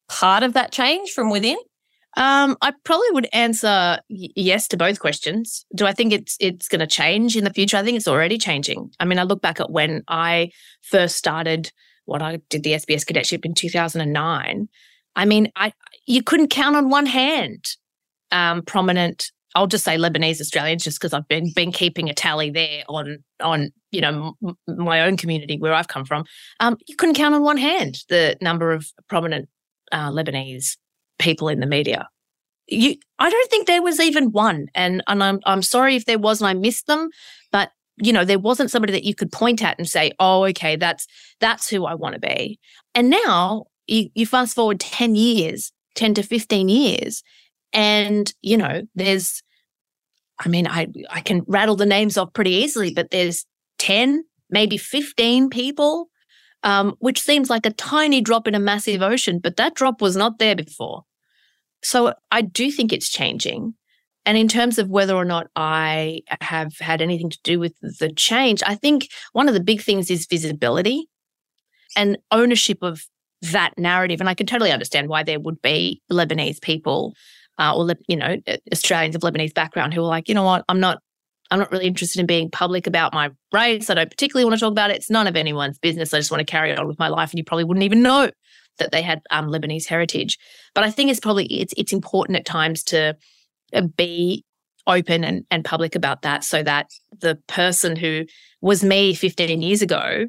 part 0.07 0.43
of 0.43 0.53
that 0.53 0.71
change 0.71 1.09
from 1.09 1.31
within? 1.31 1.57
Um, 2.17 2.55
I 2.61 2.71
probably 2.85 3.09
would 3.11 3.27
answer 3.33 3.99
yes 4.07 4.67
to 4.69 4.77
both 4.77 4.99
questions. 4.99 5.65
Do 5.75 5.85
I 5.85 5.91
think 5.91 6.13
it's 6.13 6.37
it's 6.39 6.69
going 6.69 6.79
to 6.79 6.87
change 6.87 7.35
in 7.35 7.43
the 7.43 7.49
future? 7.49 7.77
I 7.77 7.83
think 7.83 7.97
it's 7.97 8.07
already 8.07 8.37
changing. 8.37 8.91
I 8.99 9.05
mean, 9.05 9.19
I 9.19 9.23
look 9.23 9.41
back 9.41 9.59
at 9.59 9.71
when 9.71 10.03
I 10.07 10.51
first 10.83 11.17
started 11.17 11.71
what 12.05 12.21
I 12.21 12.39
did 12.49 12.63
the 12.63 12.73
SBS 12.73 13.05
cadetship 13.05 13.43
in 13.43 13.55
2009. 13.55 14.69
I 15.15 15.25
mean, 15.25 15.51
I 15.55 15.73
you 16.05 16.21
couldn't 16.21 16.49
count 16.49 16.75
on 16.75 16.89
one 16.89 17.07
hand 17.07 17.65
um, 18.31 18.61
prominent 18.61 19.31
I'll 19.55 19.67
just 19.67 19.85
say 19.85 19.95
Lebanese 19.95 20.41
Australians, 20.41 20.83
just 20.83 20.99
because 20.99 21.13
I've 21.13 21.27
been 21.27 21.51
been 21.55 21.71
keeping 21.71 22.09
a 22.09 22.13
tally 22.13 22.49
there 22.49 22.83
on 22.89 23.23
on 23.41 23.71
you 23.91 24.01
know 24.01 24.35
m- 24.45 24.57
my 24.67 25.01
own 25.01 25.15
community 25.17 25.57
where 25.57 25.73
I've 25.73 25.87
come 25.87 26.05
from. 26.05 26.25
Um, 26.59 26.77
you 26.87 26.95
couldn't 26.97 27.15
count 27.15 27.33
on 27.33 27.41
one 27.41 27.57
hand 27.57 27.99
the 28.09 28.37
number 28.41 28.71
of 28.73 28.91
prominent 29.07 29.47
uh, 29.91 30.11
Lebanese 30.11 30.77
people 31.19 31.47
in 31.47 31.61
the 31.61 31.65
media. 31.65 32.09
You, 32.67 32.95
I 33.19 33.29
don't 33.29 33.49
think 33.49 33.65
there 33.65 33.81
was 33.81 33.99
even 33.99 34.31
one, 34.31 34.67
and 34.75 35.01
and 35.07 35.23
I'm 35.23 35.39
I'm 35.45 35.61
sorry 35.61 35.95
if 35.95 36.05
there 36.05 36.19
was 36.19 36.41
and 36.41 36.49
I 36.49 36.53
missed 36.53 36.87
them, 36.87 37.09
but 37.51 37.71
you 37.97 38.11
know 38.11 38.25
there 38.25 38.39
wasn't 38.39 38.71
somebody 38.71 38.91
that 38.91 39.05
you 39.05 39.15
could 39.15 39.31
point 39.31 39.63
at 39.63 39.79
and 39.79 39.87
say, 39.87 40.11
oh, 40.19 40.43
okay, 40.45 40.75
that's 40.75 41.07
that's 41.39 41.69
who 41.69 41.85
I 41.85 41.95
want 41.95 42.15
to 42.15 42.19
be. 42.19 42.59
And 42.93 43.09
now 43.09 43.65
you, 43.87 44.09
you 44.15 44.25
fast 44.25 44.55
forward 44.55 44.81
ten 44.81 45.15
years, 45.15 45.71
ten 45.93 46.13
to 46.15 46.23
fifteen 46.23 46.67
years, 46.67 47.23
and, 47.75 48.33
you 48.41 48.55
know, 48.55 48.83
there's, 48.95 49.43
I 50.39 50.49
mean, 50.49 50.67
I, 50.67 50.87
I 51.09 51.21
can 51.21 51.43
rattle 51.47 51.75
the 51.75 51.85
names 51.85 52.17
off 52.17 52.33
pretty 52.33 52.51
easily, 52.51 52.93
but 52.93 53.11
there's 53.11 53.45
10, 53.79 54.23
maybe 54.49 54.77
15 54.77 55.49
people, 55.49 56.09
um, 56.63 56.95
which 56.99 57.21
seems 57.21 57.49
like 57.49 57.65
a 57.65 57.71
tiny 57.71 58.21
drop 58.21 58.47
in 58.47 58.55
a 58.55 58.59
massive 58.59 59.01
ocean, 59.01 59.39
but 59.39 59.55
that 59.57 59.75
drop 59.75 60.01
was 60.01 60.15
not 60.15 60.39
there 60.39 60.55
before. 60.55 61.03
So 61.83 62.13
I 62.31 62.41
do 62.41 62.71
think 62.71 62.91
it's 62.91 63.09
changing. 63.09 63.75
And 64.25 64.37
in 64.37 64.47
terms 64.47 64.79
of 64.79 64.89
whether 64.89 65.15
or 65.15 65.25
not 65.25 65.47
I 65.55 66.21
have 66.41 66.73
had 66.79 67.01
anything 67.01 67.29
to 67.29 67.39
do 67.43 67.59
with 67.59 67.75
the 67.99 68.11
change, 68.11 68.63
I 68.65 68.75
think 68.75 69.07
one 69.33 69.47
of 69.47 69.53
the 69.53 69.63
big 69.63 69.81
things 69.81 70.09
is 70.09 70.25
visibility 70.25 71.07
and 71.95 72.17
ownership 72.31 72.79
of 72.81 73.03
that 73.51 73.77
narrative. 73.77 74.19
And 74.19 74.29
I 74.29 74.33
can 74.33 74.47
totally 74.47 74.71
understand 74.71 75.09
why 75.09 75.21
there 75.21 75.39
would 75.39 75.61
be 75.61 76.01
Lebanese 76.11 76.59
people 76.59 77.13
uh, 77.57 77.75
or 77.75 77.93
you 78.07 78.17
know 78.17 78.37
Australians 78.71 79.15
of 79.15 79.21
Lebanese 79.21 79.53
background 79.53 79.93
who 79.93 80.01
are 80.01 80.07
like, 80.07 80.27
you 80.27 80.35
know 80.35 80.43
what, 80.43 80.63
I'm 80.69 80.79
not 80.79 80.99
I'm 81.51 81.59
not 81.59 81.71
really 81.71 81.85
interested 81.85 82.19
in 82.19 82.25
being 82.25 82.49
public 82.49 82.87
about 82.87 83.13
my 83.13 83.29
race. 83.53 83.89
I 83.89 83.93
don't 83.93 84.09
particularly 84.09 84.45
want 84.45 84.55
to 84.55 84.59
talk 84.59 84.71
about 84.71 84.89
it. 84.89 84.97
It's 84.97 85.09
none 85.09 85.27
of 85.27 85.35
anyone's 85.35 85.77
business. 85.77 86.13
I 86.13 86.17
just 86.17 86.31
want 86.31 86.39
to 86.39 86.51
carry 86.51 86.75
on 86.75 86.87
with 86.87 86.99
my 86.99 87.07
life, 87.07 87.31
and 87.31 87.37
you 87.37 87.43
probably 87.43 87.65
wouldn't 87.65 87.83
even 87.83 88.01
know 88.01 88.31
that 88.79 88.91
they 88.91 89.01
had 89.01 89.21
um, 89.29 89.47
Lebanese 89.47 89.85
heritage. 89.85 90.37
But 90.73 90.83
I 90.83 90.91
think 90.91 91.11
it's 91.11 91.19
probably 91.19 91.45
it's 91.45 91.73
it's 91.77 91.93
important 91.93 92.37
at 92.37 92.45
times 92.45 92.83
to 92.85 93.15
uh, 93.73 93.81
be 93.95 94.43
open 94.87 95.23
and, 95.23 95.45
and 95.49 95.65
public 95.65 95.95
about 95.95 96.21
that 96.21 96.43
so 96.43 96.61
that 96.63 96.89
the 97.19 97.39
person 97.47 97.95
who 97.95 98.25
was 98.61 98.83
me 98.83 99.13
15 99.13 99.61
years 99.61 99.81
ago 99.81 100.27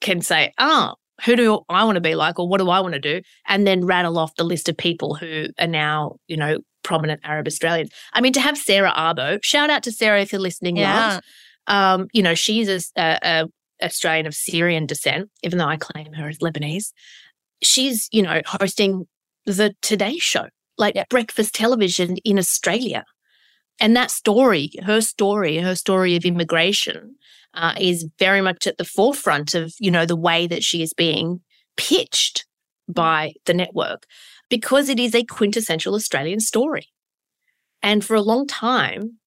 can 0.00 0.22
say, 0.22 0.52
oh, 0.58 0.94
who 1.24 1.36
do 1.36 1.60
I 1.68 1.84
want 1.84 1.96
to 1.96 2.00
be 2.00 2.14
like 2.14 2.38
or 2.38 2.48
what 2.48 2.58
do 2.58 2.70
I 2.70 2.80
want 2.80 2.94
to 2.94 3.00
do? 3.00 3.20
And 3.46 3.66
then 3.66 3.84
rattle 3.84 4.18
off 4.18 4.34
the 4.36 4.44
list 4.44 4.68
of 4.68 4.76
people 4.76 5.14
who 5.14 5.46
are 5.58 5.66
now, 5.66 6.16
you 6.26 6.36
know, 6.36 6.58
prominent 6.82 7.20
Arab 7.24 7.46
Australians. 7.46 7.90
I 8.12 8.20
mean, 8.20 8.32
to 8.32 8.40
have 8.40 8.58
Sarah 8.58 8.92
Abo, 8.96 9.38
shout 9.42 9.70
out 9.70 9.82
to 9.84 9.92
Sarah 9.92 10.20
if 10.20 10.32
you're 10.32 10.40
listening. 10.40 10.76
Yeah. 10.76 11.20
Um, 11.68 12.08
you 12.12 12.22
know, 12.22 12.34
she's 12.34 12.68
a, 12.68 12.80
a, 13.00 13.18
a 13.22 13.48
Australian 13.84 14.26
of 14.26 14.34
Syrian 14.34 14.86
descent, 14.86 15.30
even 15.42 15.58
though 15.58 15.66
I 15.66 15.76
claim 15.76 16.12
her 16.14 16.28
as 16.28 16.38
Lebanese. 16.38 16.92
She's, 17.62 18.08
you 18.10 18.22
know, 18.22 18.42
hosting 18.44 19.06
the 19.46 19.74
Today 19.82 20.18
Show, 20.18 20.46
like 20.78 20.94
yeah. 20.94 21.04
breakfast 21.08 21.54
television 21.54 22.16
in 22.18 22.38
Australia. 22.38 23.04
And 23.82 23.96
that 23.96 24.12
story, 24.12 24.70
her 24.84 25.00
story, 25.00 25.58
her 25.58 25.74
story 25.74 26.14
of 26.14 26.24
immigration, 26.24 27.16
uh, 27.52 27.74
is 27.78 28.06
very 28.16 28.40
much 28.40 28.68
at 28.68 28.78
the 28.78 28.84
forefront 28.84 29.56
of 29.56 29.74
you 29.80 29.90
know 29.90 30.06
the 30.06 30.16
way 30.16 30.46
that 30.46 30.62
she 30.62 30.82
is 30.82 30.94
being 30.94 31.40
pitched 31.76 32.46
by 32.88 33.32
the 33.44 33.52
network 33.52 34.04
because 34.48 34.88
it 34.88 35.00
is 35.00 35.14
a 35.16 35.24
quintessential 35.24 35.94
Australian 35.94 36.38
story. 36.38 36.86
And 37.82 38.04
for 38.04 38.14
a 38.14 38.22
long 38.22 38.46
time, 38.46 39.18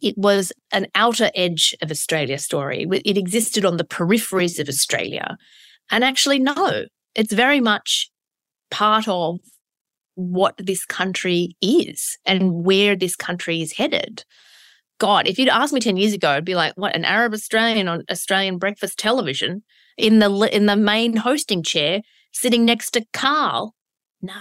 it 0.00 0.16
was 0.16 0.52
an 0.72 0.86
outer 0.94 1.30
edge 1.34 1.76
of 1.82 1.90
Australia 1.90 2.38
story. 2.38 2.86
It 2.90 3.18
existed 3.18 3.66
on 3.66 3.76
the 3.76 3.84
peripheries 3.84 4.58
of 4.58 4.68
Australia. 4.68 5.36
And 5.90 6.02
actually, 6.02 6.38
no, 6.38 6.86
it's 7.14 7.32
very 7.32 7.60
much 7.60 8.10
part 8.70 9.06
of 9.06 9.40
what 10.18 10.54
this 10.58 10.84
country 10.84 11.56
is 11.62 12.18
and 12.26 12.64
where 12.64 12.96
this 12.96 13.14
country 13.14 13.62
is 13.62 13.72
headed. 13.72 14.24
God, 14.98 15.28
if 15.28 15.38
you'd 15.38 15.48
asked 15.48 15.72
me 15.72 15.78
10 15.78 15.96
years 15.96 16.12
ago, 16.12 16.30
I'd 16.30 16.44
be 16.44 16.56
like, 16.56 16.72
what, 16.74 16.96
an 16.96 17.04
Arab 17.04 17.32
Australian 17.32 17.86
on 17.86 18.02
Australian 18.10 18.58
breakfast 18.58 18.98
television 18.98 19.62
in 19.96 20.18
the 20.18 20.30
in 20.52 20.66
the 20.66 20.74
main 20.74 21.16
hosting 21.16 21.62
chair 21.62 22.02
sitting 22.32 22.64
next 22.64 22.90
to 22.92 23.04
Karl? 23.12 23.76
No. 24.20 24.34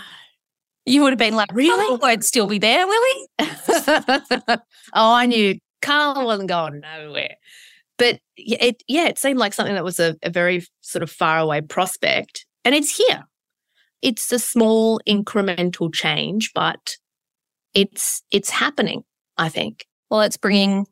You 0.87 1.03
would 1.03 1.11
have 1.11 1.19
been 1.19 1.35
like, 1.35 1.49
really? 1.53 1.97
Won't 1.97 2.23
still 2.23 2.47
be 2.47 2.57
there, 2.57 2.87
will 2.87 3.03
he? 3.13 3.27
oh, 4.49 4.57
I 4.95 5.27
knew 5.27 5.59
Karl 5.83 6.25
wasn't 6.25 6.49
going 6.49 6.79
nowhere. 6.79 7.35
But 7.99 8.19
it, 8.35 8.81
yeah, 8.87 9.07
it 9.07 9.19
seemed 9.19 9.37
like 9.37 9.53
something 9.53 9.75
that 9.75 9.83
was 9.83 9.99
a, 9.99 10.15
a 10.23 10.31
very 10.31 10.65
sort 10.81 11.03
of 11.03 11.11
far 11.11 11.37
away 11.37 11.61
prospect. 11.61 12.47
And 12.65 12.73
it's 12.73 12.95
here. 12.95 13.23
It's 14.01 14.31
a 14.31 14.39
small 14.39 14.99
incremental 15.07 15.93
change, 15.93 16.51
but 16.53 16.97
it's 17.73 18.23
it's 18.31 18.49
happening, 18.49 19.03
I 19.37 19.49
think. 19.49 19.85
Well, 20.09 20.21
it's 20.21 20.37
bringing 20.37 20.87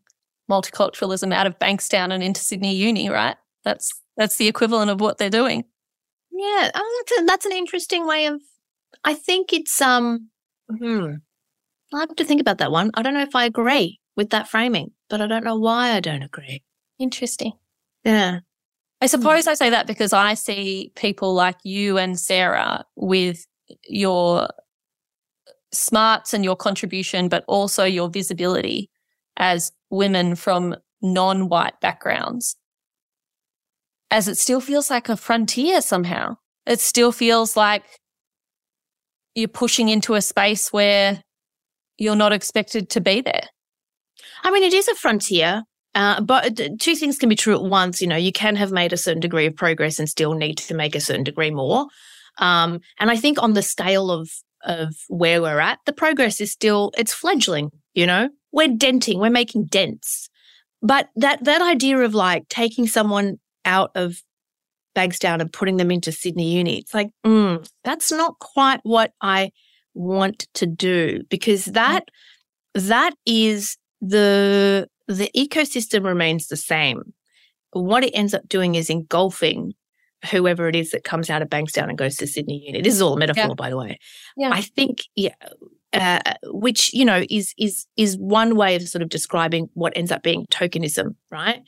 multiculturalism 0.49 1.33
out 1.33 1.47
of 1.47 1.57
Bankstown 1.59 2.11
and 2.11 2.23
into 2.23 2.41
Sydney 2.41 2.75
Uni, 2.75 3.09
right? 3.09 3.37
That's 3.63 3.91
that's 4.17 4.37
the 4.37 4.47
equivalent 4.47 4.91
of 4.91 5.01
what 5.01 5.17
they're 5.17 5.29
doing. 5.29 5.65
Yeah, 6.31 6.71
oh, 6.73 7.03
that's, 7.07 7.21
a, 7.21 7.25
that's 7.25 7.45
an 7.45 7.53
interesting 7.53 8.05
way 8.05 8.25
of. 8.25 8.41
I 9.03 9.13
think 9.13 9.53
it's 9.53 9.81
um. 9.81 10.29
Hmm. 10.69 11.15
I 11.93 11.99
have 11.99 12.15
to 12.15 12.25
think 12.25 12.41
about 12.41 12.57
that 12.57 12.71
one. 12.71 12.91
I 12.95 13.01
don't 13.01 13.13
know 13.13 13.21
if 13.21 13.35
I 13.35 13.45
agree 13.45 13.99
with 14.15 14.31
that 14.31 14.49
framing, 14.49 14.91
but 15.09 15.21
I 15.21 15.27
don't 15.27 15.43
know 15.43 15.57
why 15.57 15.91
I 15.91 15.99
don't 15.99 16.23
agree. 16.23 16.63
Interesting. 16.99 17.53
Yeah. 18.03 18.39
I 19.01 19.05
hmm. 19.05 19.09
suppose 19.09 19.47
I 19.47 19.53
say 19.53 19.69
that 19.69 19.87
because 19.87 20.13
I 20.13 20.33
see 20.33 20.91
people 20.95 21.33
like 21.33 21.57
you 21.63 21.97
and 21.97 22.19
Sarah 22.19 22.85
with 22.95 23.45
your 23.87 24.47
smarts 25.71 26.33
and 26.33 26.43
your 26.43 26.55
contribution, 26.55 27.29
but 27.29 27.43
also 27.47 27.83
your 27.83 28.09
visibility 28.09 28.89
as 29.37 29.71
women 29.89 30.35
from 30.35 30.75
non 31.01 31.49
white 31.49 31.79
backgrounds, 31.81 32.55
as 34.11 34.27
it 34.27 34.37
still 34.37 34.61
feels 34.61 34.89
like 34.89 35.09
a 35.09 35.17
frontier 35.17 35.81
somehow. 35.81 36.37
It 36.65 36.79
still 36.79 37.11
feels 37.11 37.55
like 37.55 37.83
you're 39.35 39.47
pushing 39.47 39.89
into 39.89 40.15
a 40.15 40.21
space 40.21 40.73
where 40.73 41.21
you're 41.97 42.15
not 42.15 42.33
expected 42.33 42.89
to 42.91 43.01
be 43.01 43.21
there. 43.21 43.43
I 44.43 44.51
mean, 44.51 44.63
it 44.63 44.73
is 44.73 44.87
a 44.87 44.95
frontier, 44.95 45.63
Uh, 45.95 46.19
but 46.19 46.59
two 46.79 46.95
things 46.95 47.17
can 47.17 47.29
be 47.29 47.35
true 47.35 47.55
at 47.55 47.63
once. 47.63 48.01
You 48.01 48.07
know, 48.07 48.17
you 48.17 48.33
can 48.33 48.57
have 48.57 48.71
made 48.71 48.91
a 48.91 48.97
certain 48.97 49.21
degree 49.21 49.45
of 49.45 49.55
progress 49.55 49.97
and 49.97 50.09
still 50.09 50.33
need 50.33 50.57
to 50.57 50.75
make 50.75 50.93
a 50.93 50.99
certain 50.99 51.23
degree 51.23 51.51
more. 51.51 51.87
Um, 52.37 52.81
and 52.99 53.09
I 53.09 53.15
think 53.15 53.41
on 53.41 53.53
the 53.53 53.61
scale 53.61 54.11
of 54.11 54.29
of 54.63 54.95
where 55.09 55.41
we're 55.41 55.59
at, 55.59 55.79
the 55.85 55.93
progress 55.93 56.41
is 56.41 56.51
still 56.51 56.91
it's 56.97 57.13
fledgling. 57.13 57.71
You 57.93 58.07
know, 58.07 58.29
we're 58.51 58.67
denting, 58.67 59.19
we're 59.19 59.29
making 59.29 59.65
dents. 59.65 60.29
But 60.81 61.09
that 61.15 61.43
that 61.45 61.61
idea 61.61 61.99
of 61.99 62.13
like 62.13 62.49
taking 62.49 62.87
someone 62.87 63.37
out 63.63 63.91
of 63.95 64.21
Bankstown 64.95 65.39
and 65.39 65.51
putting 65.51 65.77
them 65.77 65.91
into 65.91 66.11
Sydney 66.11 66.51
Uni, 66.57 66.79
it's 66.79 66.93
like, 66.93 67.09
mm, 67.25 67.65
that's 67.85 68.11
not 68.11 68.37
quite 68.39 68.81
what 68.83 69.13
I 69.21 69.51
want 69.93 70.47
to 70.55 70.65
do 70.65 71.23
because 71.29 71.65
that 71.65 72.09
that 72.73 73.13
is 73.25 73.77
the 74.01 74.87
the 75.07 75.29
ecosystem 75.35 76.03
remains 76.03 76.47
the 76.47 76.57
same. 76.57 77.13
What 77.71 78.03
it 78.03 78.11
ends 78.11 78.33
up 78.33 78.47
doing 78.47 78.75
is 78.75 78.89
engulfing 78.89 79.73
whoever 80.31 80.67
it 80.67 80.75
is 80.75 80.91
that 80.91 81.03
comes 81.03 81.29
out 81.29 81.41
of 81.41 81.49
Bankstown 81.49 81.89
and 81.89 81.97
goes 81.97 82.15
to 82.17 82.27
Sydney 82.27 82.63
Uni. 82.65 82.81
This 82.81 82.95
is 82.95 83.01
all 83.01 83.13
a 83.13 83.19
metaphor, 83.19 83.49
yeah. 83.49 83.53
by 83.55 83.69
the 83.69 83.77
way. 83.77 83.99
Yeah. 84.37 84.49
I 84.51 84.61
think, 84.61 85.03
yeah, 85.15 85.35
uh, 85.93 86.19
which 86.45 86.93
you 86.93 87.05
know 87.05 87.23
is 87.29 87.53
is 87.57 87.85
is 87.95 88.17
one 88.17 88.55
way 88.55 88.75
of 88.75 88.87
sort 88.87 89.01
of 89.01 89.09
describing 89.09 89.69
what 89.73 89.93
ends 89.95 90.11
up 90.11 90.23
being 90.23 90.45
tokenism, 90.47 91.15
right? 91.31 91.61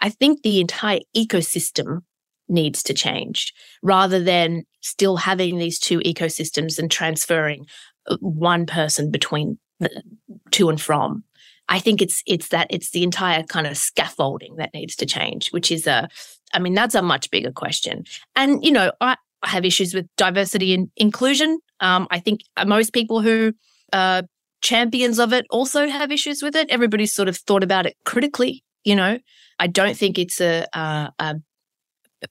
I 0.00 0.10
think 0.10 0.42
the 0.42 0.60
entire 0.60 1.00
ecosystem 1.16 2.00
needs 2.48 2.82
to 2.82 2.94
change 2.94 3.54
rather 3.82 4.22
than 4.22 4.64
still 4.80 5.16
having 5.16 5.58
these 5.58 5.78
two 5.78 6.00
ecosystems 6.00 6.78
and 6.78 6.90
transferring 6.90 7.64
uh, 8.06 8.16
one 8.20 8.66
person 8.66 9.10
between 9.10 9.58
the, 9.78 10.02
to 10.50 10.68
and 10.68 10.80
from. 10.80 11.24
I 11.70 11.78
think 11.78 12.02
it's 12.02 12.22
it's 12.26 12.48
that 12.48 12.66
it's 12.68 12.90
the 12.90 13.02
entire 13.02 13.42
kind 13.44 13.66
of 13.66 13.78
scaffolding 13.78 14.56
that 14.56 14.74
needs 14.74 14.96
to 14.96 15.06
change, 15.06 15.50
which 15.50 15.72
is 15.72 15.86
a 15.86 16.08
I 16.52 16.58
mean, 16.58 16.74
that's 16.74 16.94
a 16.94 17.02
much 17.02 17.30
bigger 17.30 17.52
question. 17.52 18.04
And, 18.36 18.64
you 18.64 18.72
know, 18.72 18.92
I, 19.00 19.16
I 19.42 19.48
have 19.48 19.64
issues 19.64 19.94
with 19.94 20.06
diversity 20.16 20.74
and 20.74 20.90
inclusion. 20.96 21.60
Um, 21.80 22.06
I 22.10 22.18
think 22.18 22.40
most 22.66 22.92
people 22.92 23.20
who 23.20 23.52
are 23.92 24.22
champions 24.62 25.18
of 25.18 25.32
it 25.32 25.46
also 25.50 25.88
have 25.88 26.12
issues 26.12 26.42
with 26.42 26.56
it. 26.56 26.68
Everybody's 26.70 27.12
sort 27.12 27.28
of 27.28 27.36
thought 27.36 27.62
about 27.62 27.86
it 27.86 27.96
critically, 28.04 28.64
you 28.84 28.94
know. 28.94 29.18
I 29.58 29.66
don't 29.66 29.96
think 29.96 30.18
it's 30.18 30.40
a, 30.40 30.66
a, 30.72 31.12
a 31.18 31.36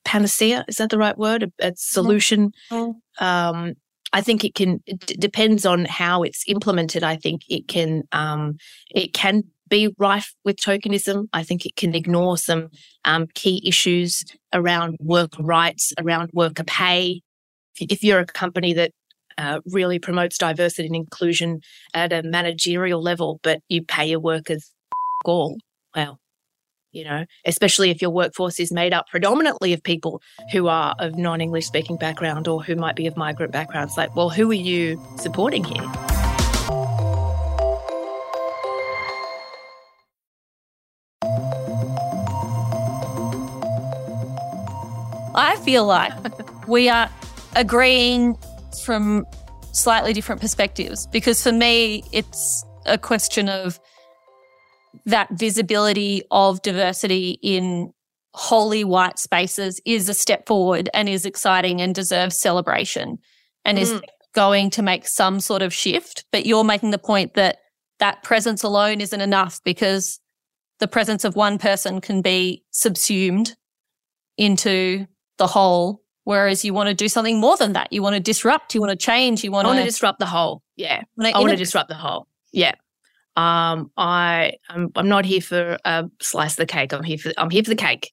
panacea. 0.04 0.65
Is 0.67 0.78
that 0.78 0.89
the 0.89 0.97
right 0.97 1.17
word? 1.17 1.43
A, 1.43 1.67
a 1.69 1.73
solution. 1.75 2.52
Mm-hmm. 2.71 3.23
Um, 3.25 3.75
I 4.13 4.22
think 4.22 4.43
it 4.43 4.56
can. 4.56 4.82
It 4.86 5.19
depends 5.19 5.65
on 5.65 5.86
how 5.86 6.24
it's 6.24 6.43
implemented. 6.48 7.04
I 7.04 7.15
think 7.15 7.41
it 7.50 7.67
can. 7.67 8.04
Um, 8.12 8.58
it 8.89 9.13
can 9.13 9.43
be 9.69 9.93
rife 9.98 10.34
with 10.43 10.58
tokenism. 10.58 11.28
I 11.32 11.43
think 11.43 11.65
it 11.65 11.76
can 11.76 11.93
ignore 11.93 12.38
some 12.38 12.69
um, 13.06 13.28
key 13.36 13.62
issues 13.67 14.24
around 14.54 14.98
worker 15.00 15.43
rights, 15.43 15.93
around 16.00 16.32
worker 16.34 16.63
pay. 16.63 17.22
If 17.80 18.04
you're 18.04 18.19
a 18.19 18.26
company 18.26 18.74
that 18.74 18.91
uh, 19.38 19.62
really 19.67 20.00
promotes 20.00 20.38
diversity 20.38 20.88
and 20.88 20.95
inclusion 20.95 21.62
at 21.93 22.12
a 22.12 22.24
managerial 22.24 23.02
level, 23.02 23.39
but 23.43 23.62
you 23.69 23.84
pay 23.84 24.08
your 24.08 24.19
workers 24.19 24.72
all, 25.24 25.58
well, 25.95 26.19
you 26.91 27.04
know, 27.04 27.25
especially 27.45 27.91
if 27.91 28.02
your 28.02 28.12
workforce 28.12 28.60
is 28.60 28.71
made 28.71 28.93
up 28.93 29.08
predominantly 29.08 29.73
of 29.73 29.84
people 29.84 30.21
who 30.52 30.67
are 30.67 30.95
of 30.99 31.15
non 31.15 31.41
English 31.41 31.65
speaking 31.65 31.97
background 31.97 32.47
or 32.47 32.63
who 32.63 32.75
might 32.75 32.95
be 32.95 33.08
of 33.08 33.15
migrant 33.15 33.52
backgrounds. 33.52 33.95
Like, 33.97 34.15
well, 34.15 34.30
who 34.30 34.49
are 34.49 34.54
you 34.54 35.02
supporting 35.17 35.63
here? 35.63 35.84
I 45.36 45.56
feel 45.63 45.86
like 45.86 46.13
we 46.67 46.89
are 46.89 47.10
agreeing 47.56 48.36
from 48.84 49.25
slightly 49.71 50.13
different 50.13 50.41
perspectives 50.41 51.08
because 51.08 51.41
for 51.41 51.52
me, 51.52 52.04
it's 52.12 52.65
a 52.86 52.97
question 52.97 53.47
of 53.47 53.80
that 55.06 55.30
visibility 55.32 56.24
of 56.32 56.62
diversity 56.62 57.40
in 57.42 57.94
wholly 58.34 58.84
white 58.84 59.20
spaces 59.20 59.82
is 59.86 60.08
a 60.08 60.14
step 60.14 60.48
forward 60.48 60.90
and 60.94 61.10
is 61.10 61.26
exciting 61.26 61.82
and 61.82 61.96
deserves 61.96 62.40
celebration 62.40 63.18
and 63.66 63.78
mm. 63.78 63.82
is 63.82 64.02
going 64.34 64.70
to 64.70 64.82
make 64.82 65.08
some 65.08 65.40
sort 65.40 65.62
of 65.62 65.74
shift. 65.74 66.26
But 66.32 66.46
you're 66.46 66.64
making 66.64 66.92
the 66.92 66.98
point 66.98 67.34
that 67.34 67.58
that 68.00 68.24
presence 68.24 68.64
alone 68.64 69.02
isn't 69.02 69.22
enough 69.22 69.60
because 69.64 70.20
the 70.80 70.88
presence 70.88 71.26
of 71.26 71.36
one 71.36 71.58
person 71.58 72.02
can 72.02 72.22
be 72.22 72.64
subsumed 72.72 73.56
into 74.38 75.06
the 75.38 75.48
whole. 75.48 76.02
Whereas 76.24 76.64
you 76.64 76.74
want 76.74 76.90
to 76.90 76.94
do 76.94 77.10
something 77.10 77.40
more 77.40 77.58
than 77.58 77.74
that. 77.74 77.92
You 77.92 78.04
want 78.04 78.16
to 78.16 78.20
disrupt, 78.20 78.76
you 78.76 78.82
want 78.82 78.92
to 78.92 79.06
change, 79.06 79.44
you 79.44 79.52
want 79.52 79.66
I 79.66 79.72
want 79.72 79.80
to 79.80 79.86
disrupt 79.86 80.20
the 80.20 80.28
whole. 80.28 80.62
Yeah. 80.76 81.02
I 81.20 81.40
want 81.40 81.50
to 81.50 81.56
disrupt 81.56 81.90
the 81.90 81.96
whole. 81.96 82.28
Yeah. 82.52 82.74
Um, 83.39 83.89
I 83.95 84.54
I'm, 84.69 84.91
I'm 84.95 85.08
not 85.08 85.23
here 85.23 85.39
for 85.39 85.78
a 85.86 86.10
slice 86.21 86.52
of 86.52 86.58
the 86.58 86.65
cake. 86.65 86.91
I'm 86.91 87.04
here 87.04 87.17
for 87.17 87.32
I'm 87.38 87.49
here 87.49 87.63
for 87.63 87.69
the 87.69 87.75
cake. 87.75 88.12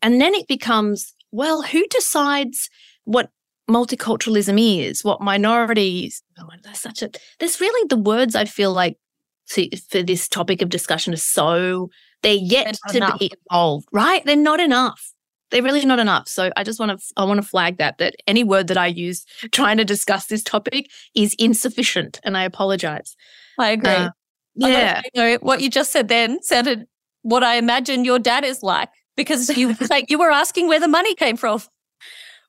And 0.00 0.18
then 0.20 0.34
it 0.34 0.48
becomes, 0.48 1.14
well, 1.30 1.60
who 1.60 1.86
decides 1.88 2.70
what 3.04 3.30
multiculturalism 3.70 4.58
is, 4.80 5.04
what 5.04 5.20
minorities? 5.20 6.22
Oh, 6.38 6.48
that's 6.64 6.80
such 6.80 7.02
a. 7.02 7.10
There's 7.38 7.60
really 7.60 7.86
the 7.88 7.98
words 7.98 8.34
I 8.34 8.46
feel 8.46 8.72
like 8.72 8.96
see, 9.44 9.70
for 9.90 10.02
this 10.02 10.26
topic 10.26 10.62
of 10.62 10.70
discussion 10.70 11.12
are 11.12 11.18
so 11.18 11.90
they're 12.22 12.32
yet 12.32 12.78
they're 12.86 12.92
to 12.92 12.96
enough. 12.96 13.18
be 13.18 13.30
evolved, 13.50 13.88
right? 13.92 14.24
They're 14.24 14.36
not 14.36 14.60
enough 14.60 15.12
they're 15.50 15.62
really 15.62 15.84
not 15.84 15.98
enough. 15.98 16.28
So 16.28 16.50
I 16.56 16.64
just 16.64 16.80
want 16.80 16.98
to 16.98 17.06
I 17.18 17.24
want 17.24 17.36
to 17.36 17.46
flag 17.46 17.76
that 17.76 17.98
that 17.98 18.14
any 18.26 18.42
word 18.42 18.68
that 18.68 18.78
I 18.78 18.86
use 18.86 19.26
trying 19.52 19.76
to 19.76 19.84
discuss 19.84 20.26
this 20.26 20.42
topic 20.42 20.90
is 21.14 21.36
insufficient, 21.38 22.20
and 22.24 22.38
I 22.38 22.44
apologize. 22.44 23.14
I 23.58 23.72
agree. 23.72 23.90
Uh, 23.90 24.10
yeah, 24.54 25.02
you 25.14 25.22
know, 25.22 25.38
what 25.40 25.60
you 25.60 25.70
just 25.70 25.92
said 25.92 26.08
then 26.08 26.42
sounded 26.42 26.86
what 27.22 27.42
I 27.42 27.56
imagine 27.56 28.04
your 28.04 28.18
dad 28.18 28.44
is 28.44 28.62
like 28.62 28.88
because 29.16 29.56
you 29.56 29.76
like 29.90 30.10
you 30.10 30.18
were 30.18 30.30
asking 30.30 30.68
where 30.68 30.80
the 30.80 30.88
money 30.88 31.14
came 31.14 31.36
from. 31.36 31.60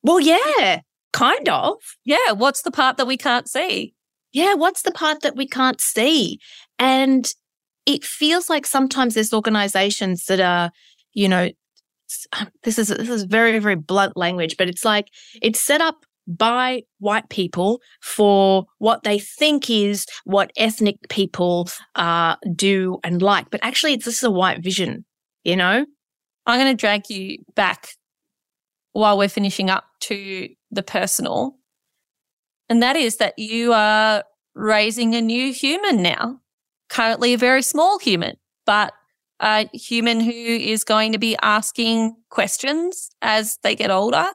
Well, 0.01 0.19
yeah, 0.19 0.81
kind 1.13 1.47
of. 1.47 1.75
Yeah, 2.03 2.31
what's 2.31 2.63
the 2.63 2.71
part 2.71 2.97
that 2.97 3.07
we 3.07 3.17
can't 3.17 3.47
see? 3.47 3.93
Yeah, 4.33 4.55
what's 4.55 4.81
the 4.81 4.91
part 4.91 5.21
that 5.21 5.35
we 5.35 5.47
can't 5.47 5.79
see? 5.79 6.39
And 6.79 7.31
it 7.85 8.03
feels 8.03 8.49
like 8.49 8.65
sometimes 8.65 9.13
there's 9.13 9.33
organizations 9.33 10.25
that 10.25 10.39
are, 10.39 10.71
you 11.13 11.29
know, 11.29 11.49
um, 12.37 12.49
this 12.63 12.77
is 12.77 12.89
this 12.89 13.09
is 13.09 13.23
very 13.23 13.57
very 13.59 13.75
blunt 13.75 14.17
language, 14.17 14.57
but 14.57 14.67
it's 14.67 14.85
like 14.85 15.07
it's 15.41 15.59
set 15.59 15.81
up 15.81 16.05
by 16.27 16.83
white 16.99 17.29
people 17.29 17.81
for 18.01 18.65
what 18.77 19.03
they 19.03 19.19
think 19.19 19.69
is 19.69 20.05
what 20.25 20.51
ethnic 20.57 20.97
people 21.09 21.69
uh, 21.95 22.35
do 22.55 22.99
and 23.03 23.21
like, 23.21 23.49
but 23.49 23.59
actually 23.63 23.93
it's 23.93 24.05
this 24.05 24.17
is 24.17 24.23
a 24.23 24.31
white 24.31 24.63
vision, 24.63 25.05
you 25.43 25.55
know. 25.55 25.85
I'm 26.45 26.59
going 26.59 26.75
to 26.75 26.79
drag 26.79 27.09
you 27.09 27.37
back 27.55 27.89
while 28.91 29.17
we're 29.17 29.29
finishing 29.29 29.69
up 29.69 29.85
to 30.01 30.49
the 30.71 30.83
personal, 30.83 31.55
and 32.69 32.81
that 32.83 32.95
is 32.95 33.17
that 33.17 33.37
you 33.37 33.73
are 33.73 34.23
raising 34.55 35.15
a 35.15 35.21
new 35.21 35.53
human 35.53 36.01
now, 36.01 36.39
currently 36.89 37.33
a 37.33 37.37
very 37.37 37.61
small 37.61 37.97
human, 37.99 38.35
but 38.65 38.93
a 39.39 39.67
human 39.73 40.19
who 40.19 40.31
is 40.31 40.83
going 40.83 41.11
to 41.11 41.17
be 41.17 41.35
asking 41.41 42.15
questions 42.29 43.09
as 43.21 43.57
they 43.63 43.75
get 43.75 43.91
older 43.91 44.27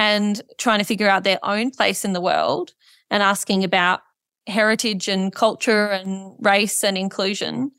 and 0.00 0.40
trying 0.56 0.78
to 0.78 0.84
figure 0.84 1.10
out 1.10 1.24
their 1.24 1.38
own 1.42 1.70
place 1.70 2.06
in 2.06 2.14
the 2.14 2.22
world 2.22 2.72
and 3.10 3.22
asking 3.22 3.62
about 3.62 4.00
heritage 4.46 5.08
and 5.08 5.34
culture 5.34 5.88
and 5.88 6.34
race 6.40 6.82
and 6.82 6.96
inclusion. 6.96 7.70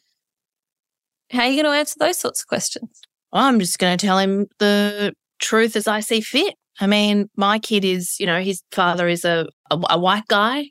How 1.32 1.42
are 1.42 1.48
you 1.48 1.64
going 1.64 1.74
to 1.74 1.80
answer 1.80 1.96
those 1.98 2.20
sorts 2.20 2.44
of 2.44 2.48
questions? 2.48 3.02
I'm 3.34 3.60
just 3.60 3.80
going 3.80 3.98
to 3.98 4.06
tell 4.06 4.20
him 4.20 4.46
the 4.60 5.14
truth 5.40 5.76
as 5.76 5.88
I 5.88 6.02
see 6.02 6.22
fit. 6.22 6.54
I 6.80 6.86
mean, 6.86 7.28
my 7.36 7.58
kid 7.58 7.84
is, 7.84 8.16
you 8.20 8.28
know, 8.28 8.40
his 8.40 8.62
father 8.72 9.08
is 9.08 9.26
a, 9.26 9.48
a, 9.72 9.82
a 9.90 10.00
white 10.00 10.28
guy, 10.28 10.66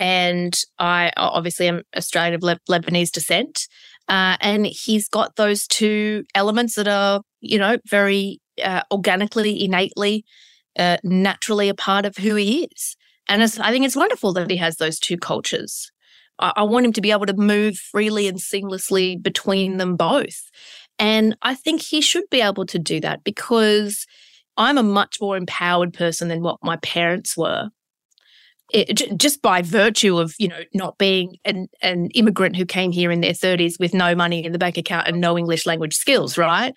and 0.00 0.58
I 0.80 1.12
obviously 1.16 1.68
am 1.68 1.82
Australian 1.96 2.34
of 2.34 2.40
Lebanese 2.40 3.12
descent. 3.12 3.68
Uh, 4.08 4.36
and 4.40 4.66
he's 4.66 5.08
got 5.08 5.36
those 5.36 5.68
two 5.68 6.24
elements 6.34 6.74
that 6.74 6.88
are, 6.88 7.20
you 7.40 7.58
know, 7.58 7.78
very 7.88 8.40
uh, 8.64 8.82
organically, 8.90 9.62
innately, 9.62 10.24
uh, 10.78 10.98
naturally 11.02 11.68
a 11.68 11.74
part 11.74 12.06
of 12.06 12.16
who 12.16 12.34
he 12.36 12.64
is. 12.64 12.96
And 13.28 13.42
I 13.42 13.70
think 13.70 13.84
it's 13.84 13.96
wonderful 13.96 14.32
that 14.34 14.50
he 14.50 14.56
has 14.56 14.76
those 14.76 14.98
two 14.98 15.16
cultures. 15.16 15.90
I, 16.38 16.52
I 16.56 16.62
want 16.62 16.86
him 16.86 16.92
to 16.94 17.00
be 17.00 17.12
able 17.12 17.26
to 17.26 17.34
move 17.34 17.76
freely 17.76 18.26
and 18.28 18.38
seamlessly 18.38 19.20
between 19.22 19.76
them 19.76 19.96
both. 19.96 20.50
And 20.98 21.36
I 21.42 21.54
think 21.54 21.80
he 21.80 22.00
should 22.00 22.28
be 22.30 22.40
able 22.40 22.66
to 22.66 22.78
do 22.78 23.00
that 23.00 23.24
because 23.24 24.06
I'm 24.56 24.78
a 24.78 24.82
much 24.82 25.18
more 25.20 25.36
empowered 25.36 25.94
person 25.94 26.28
than 26.28 26.42
what 26.42 26.58
my 26.62 26.76
parents 26.76 27.36
were. 27.36 27.70
it, 28.72 29.18
just 29.18 29.42
by 29.42 29.62
virtue 29.62 30.18
of 30.18 30.34
you 30.38 30.48
know 30.48 30.60
not 30.74 30.98
being 30.98 31.36
an, 31.44 31.68
an 31.82 32.08
immigrant 32.14 32.56
who 32.56 32.64
came 32.64 32.92
here 32.92 33.10
in 33.10 33.20
their 33.20 33.32
30s 33.32 33.80
with 33.80 33.94
no 33.94 34.14
money 34.14 34.44
in 34.44 34.52
the 34.52 34.58
bank 34.58 34.76
account 34.78 35.08
and 35.08 35.20
no 35.20 35.36
english 35.36 35.66
language 35.66 35.94
skills 35.94 36.38
right 36.38 36.72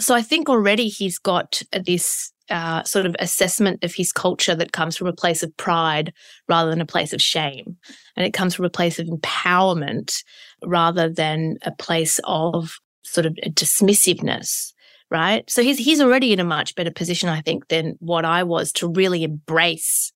so 0.00 0.14
i 0.14 0.22
think 0.22 0.48
already 0.48 0.88
he's 0.88 1.18
got 1.18 1.62
this 1.84 2.32
uh, 2.50 2.82
sort 2.84 3.06
of 3.06 3.16
assessment 3.18 3.82
of 3.82 3.94
his 3.94 4.12
culture 4.12 4.54
that 4.54 4.72
comes 4.72 4.96
from 4.96 5.06
a 5.06 5.12
place 5.12 5.42
of 5.42 5.56
pride 5.56 6.12
rather 6.48 6.70
than 6.70 6.80
a 6.80 6.86
place 6.86 7.12
of 7.12 7.20
shame 7.20 7.76
and 8.16 8.26
it 8.26 8.32
comes 8.32 8.54
from 8.54 8.64
a 8.64 8.70
place 8.70 8.98
of 8.98 9.06
empowerment 9.06 10.22
rather 10.64 11.08
than 11.08 11.56
a 11.62 11.72
place 11.72 12.20
of 12.24 12.76
sort 13.04 13.26
of 13.26 13.34
dismissiveness 13.48 14.72
right 15.10 15.48
so 15.50 15.62
he's 15.62 15.78
he's 15.78 16.00
already 16.00 16.32
in 16.32 16.40
a 16.40 16.44
much 16.44 16.74
better 16.74 16.90
position 16.90 17.28
i 17.28 17.40
think 17.40 17.68
than 17.68 17.96
what 18.00 18.24
i 18.24 18.42
was 18.42 18.72
to 18.72 18.88
really 18.88 19.24
embrace 19.24 20.12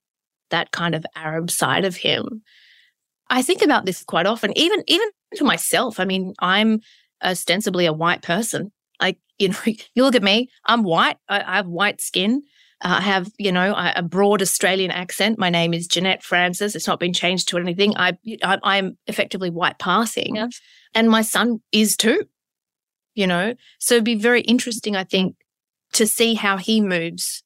that 0.50 0.72
kind 0.72 0.94
of 0.94 1.06
Arab 1.16 1.50
side 1.50 1.84
of 1.84 1.96
him. 1.96 2.42
I 3.30 3.42
think 3.42 3.62
about 3.62 3.86
this 3.86 4.02
quite 4.04 4.26
often, 4.26 4.56
even 4.56 4.82
even 4.86 5.08
to 5.36 5.44
myself. 5.44 5.98
I 5.98 6.04
mean, 6.04 6.34
I'm 6.40 6.80
ostensibly 7.22 7.86
a 7.86 7.92
white 7.92 8.22
person. 8.22 8.72
You 9.40 9.48
know, 9.48 9.56
you 9.94 10.04
look 10.04 10.14
at 10.14 10.22
me, 10.22 10.50
I'm 10.64 10.84
white. 10.84 11.16
I, 11.28 11.40
I 11.40 11.56
have 11.56 11.66
white 11.66 12.00
skin. 12.00 12.42
Uh, 12.82 12.96
I 12.98 13.00
have, 13.00 13.30
you 13.38 13.52
know, 13.52 13.74
a 13.76 14.02
broad 14.02 14.40
Australian 14.40 14.90
accent. 14.90 15.38
My 15.38 15.50
name 15.50 15.74
is 15.74 15.86
Jeanette 15.86 16.22
Francis. 16.22 16.74
It's 16.74 16.86
not 16.86 17.00
been 17.00 17.12
changed 17.12 17.48
to 17.48 17.58
anything. 17.58 17.94
I, 17.96 18.16
I 18.42 18.78
am 18.78 18.96
effectively 19.06 19.50
white 19.50 19.78
passing, 19.78 20.36
yeah. 20.36 20.48
and 20.94 21.10
my 21.10 21.20
son 21.22 21.60
is 21.72 21.96
too. 21.96 22.22
You 23.14 23.26
know, 23.26 23.54
so 23.80 23.96
it'd 23.96 24.04
be 24.04 24.14
very 24.14 24.40
interesting, 24.42 24.96
I 24.96 25.04
think, 25.04 25.36
to 25.94 26.06
see 26.06 26.34
how 26.34 26.56
he 26.56 26.80
moves 26.80 27.42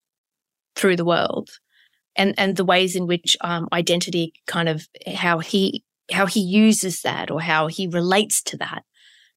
through 0.76 0.96
the 0.96 1.04
world 1.04 1.50
and 2.14 2.34
and 2.38 2.56
the 2.56 2.64
ways 2.64 2.94
in 2.94 3.06
which 3.06 3.36
um, 3.40 3.68
identity 3.72 4.34
kind 4.46 4.68
of 4.68 4.86
how 5.14 5.38
he 5.38 5.82
how 6.12 6.26
he 6.26 6.40
uses 6.40 7.02
that 7.02 7.30
or 7.30 7.40
how 7.40 7.66
he 7.66 7.86
relates 7.86 8.42
to 8.42 8.56
that 8.58 8.84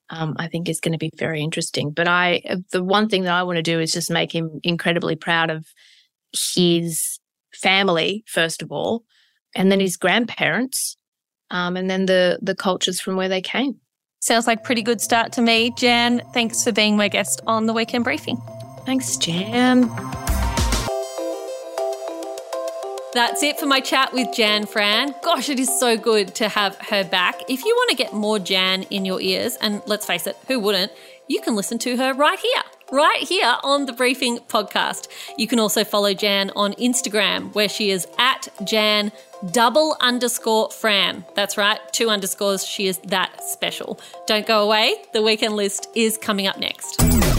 um, 0.10 0.36
I 0.38 0.48
think 0.48 0.70
is 0.70 0.80
going 0.80 0.93
to 0.93 0.98
be 0.98 1.12
very 1.15 1.41
interesting. 1.41 1.91
But 1.91 2.08
I, 2.08 2.41
the 2.72 2.84
one 2.84 3.10
thing 3.10 3.24
that 3.24 3.34
I 3.34 3.43
want 3.43 3.58
to 3.58 3.63
do 3.63 3.80
is 3.80 3.91
just 3.91 4.10
make 4.12 4.34
him 4.34 4.60
incredibly 4.63 5.15
proud 5.15 5.50
of 5.50 5.65
his 6.34 7.20
family, 7.54 8.24
first 8.28 8.62
of 8.62 8.72
all, 8.72 9.04
and 9.56 9.72
then 9.72 9.80
his 9.80 9.98
grandparents, 9.98 10.98
um, 11.52 11.78
and 11.78 11.89
then 11.89 12.06
the 12.06 12.39
the 12.41 12.56
cultures 12.56 13.00
from 13.00 13.15
where 13.15 13.30
they 13.30 13.41
came. 13.41 13.80
Sounds 14.20 14.48
like 14.48 14.63
pretty 14.63 14.82
good 14.82 15.00
start 15.02 15.32
to 15.34 15.41
me, 15.41 15.72
Jan. 15.78 16.22
Thanks 16.34 16.63
for 16.63 16.72
being 16.72 16.98
my 16.98 17.08
guest 17.08 17.41
on 17.48 17.65
the 17.65 17.74
weekend 17.74 18.04
briefing. 18.04 18.38
Thanks, 18.86 19.17
Jan. 19.17 19.89
That's 23.17 23.41
it 23.41 23.60
for 23.60 23.65
my 23.65 23.80
chat 23.80 24.13
with 24.13 24.32
Jan 24.32 24.67
Fran. 24.67 25.15
Gosh, 25.23 25.49
it 25.49 25.60
is 25.60 25.80
so 25.80 25.97
good 25.97 26.36
to 26.36 26.47
have 26.49 26.75
her 26.75 27.03
back. 27.03 27.41
If 27.49 27.65
you 27.65 27.73
want 27.73 27.89
to 27.89 27.95
get 27.95 28.13
more 28.13 28.38
Jan 28.38 28.84
in 28.91 29.06
your 29.06 29.19
ears, 29.19 29.58
and 29.60 29.82
let's 29.88 30.06
face 30.06 30.27
it, 30.27 30.38
who 30.47 30.60
wouldn't? 30.60 30.91
You 31.27 31.41
can 31.41 31.56
listen 31.56 31.80
to 31.80 31.97
her 31.97 32.13
right 32.13 32.38
here, 32.38 32.62
right 32.91 33.17
here 33.17 33.56
on 33.63 33.88
the 33.88 33.91
Briefing 33.91 34.38
podcast. 34.38 35.08
You 35.36 35.47
can 35.47 35.58
also 35.58 35.84
follow 35.84 36.13
Jan 36.13 36.51
on 36.56 36.73
Instagram, 36.73 37.56
where 37.56 37.67
she 37.67 37.89
is 37.89 38.08
at 38.19 38.49
Jan 38.63 39.12
double 39.51 39.97
underscore 39.99 40.69
Fran. 40.69 41.25
That's 41.34 41.58
right, 41.58 41.80
two 41.93 42.12
underscores. 42.12 42.67
She 42.67 42.86
is 42.86 42.99
that 42.99 43.43
special. 43.43 43.99
Don't 44.27 44.45
go 44.45 44.63
away. 44.63 44.93
The 45.13 45.23
weekend 45.23 45.56
list 45.56 45.88
is 45.95 46.19
coming 46.19 46.45
up 46.45 46.60
next. 46.60 47.37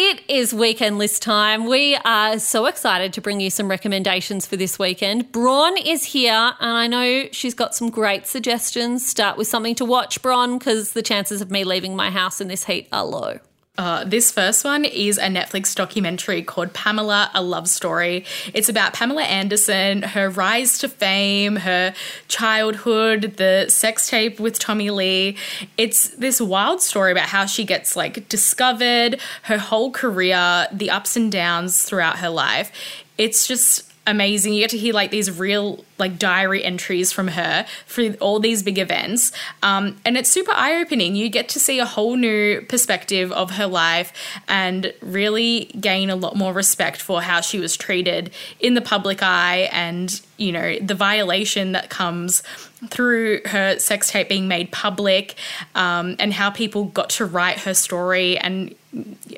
It 0.00 0.22
is 0.28 0.54
weekend 0.54 0.96
list 0.96 1.22
time. 1.22 1.66
We 1.66 1.96
are 2.04 2.38
so 2.38 2.66
excited 2.66 3.12
to 3.14 3.20
bring 3.20 3.40
you 3.40 3.50
some 3.50 3.68
recommendations 3.68 4.46
for 4.46 4.56
this 4.56 4.78
weekend. 4.78 5.32
Bron 5.32 5.76
is 5.76 6.04
here, 6.04 6.52
and 6.60 6.70
I 6.70 6.86
know 6.86 7.28
she's 7.32 7.52
got 7.52 7.74
some 7.74 7.90
great 7.90 8.24
suggestions. 8.24 9.04
Start 9.04 9.36
with 9.36 9.48
something 9.48 9.74
to 9.74 9.84
watch, 9.84 10.22
Bron, 10.22 10.56
because 10.56 10.92
the 10.92 11.02
chances 11.02 11.40
of 11.40 11.50
me 11.50 11.64
leaving 11.64 11.96
my 11.96 12.12
house 12.12 12.40
in 12.40 12.46
this 12.46 12.66
heat 12.66 12.86
are 12.92 13.04
low. 13.04 13.40
Uh, 13.78 14.02
this 14.02 14.32
first 14.32 14.64
one 14.64 14.84
is 14.84 15.18
a 15.18 15.28
Netflix 15.28 15.72
documentary 15.72 16.42
called 16.42 16.72
Pamela, 16.72 17.30
A 17.32 17.40
Love 17.40 17.68
Story. 17.68 18.24
It's 18.52 18.68
about 18.68 18.92
Pamela 18.92 19.22
Anderson, 19.22 20.02
her 20.02 20.28
rise 20.28 20.78
to 20.78 20.88
fame, 20.88 21.54
her 21.54 21.94
childhood, 22.26 23.34
the 23.36 23.66
sex 23.68 24.08
tape 24.08 24.40
with 24.40 24.58
Tommy 24.58 24.90
Lee. 24.90 25.36
It's 25.76 26.08
this 26.08 26.40
wild 26.40 26.82
story 26.82 27.12
about 27.12 27.28
how 27.28 27.46
she 27.46 27.64
gets 27.64 27.94
like 27.94 28.28
discovered, 28.28 29.20
her 29.42 29.58
whole 29.58 29.92
career, 29.92 30.66
the 30.72 30.90
ups 30.90 31.16
and 31.16 31.30
downs 31.30 31.84
throughout 31.84 32.18
her 32.18 32.30
life. 32.30 32.72
It's 33.16 33.46
just 33.46 33.87
amazing. 34.08 34.54
You 34.54 34.60
get 34.60 34.70
to 34.70 34.78
hear 34.78 34.94
like 34.94 35.10
these 35.10 35.30
real 35.38 35.84
like 35.98 36.18
diary 36.18 36.64
entries 36.64 37.12
from 37.12 37.28
her 37.28 37.66
for 37.86 38.14
all 38.20 38.40
these 38.40 38.62
big 38.62 38.78
events, 38.78 39.32
um, 39.62 39.96
and 40.04 40.16
it's 40.16 40.30
super 40.30 40.52
eye 40.52 40.80
opening. 40.80 41.14
You 41.14 41.28
get 41.28 41.48
to 41.50 41.60
see 41.60 41.78
a 41.78 41.84
whole 41.84 42.16
new 42.16 42.62
perspective 42.62 43.30
of 43.32 43.52
her 43.52 43.66
life 43.66 44.12
and 44.48 44.92
really 45.02 45.66
gain 45.80 46.10
a 46.10 46.16
lot 46.16 46.36
more 46.36 46.52
respect 46.52 47.00
for 47.02 47.22
how 47.22 47.40
she 47.40 47.60
was 47.60 47.76
treated 47.76 48.32
in 48.58 48.74
the 48.74 48.80
public 48.80 49.22
eye, 49.22 49.68
and 49.70 50.20
you 50.38 50.52
know 50.52 50.78
the 50.80 50.94
violation 50.94 51.72
that 51.72 51.90
comes 51.90 52.42
through 52.88 53.40
her 53.46 53.78
sex 53.78 54.10
tape 54.10 54.28
being 54.28 54.48
made 54.48 54.72
public, 54.72 55.34
um, 55.74 56.16
and 56.18 56.32
how 56.32 56.50
people 56.50 56.84
got 56.84 57.10
to 57.10 57.24
write 57.26 57.60
her 57.60 57.74
story 57.74 58.38
and 58.38 58.74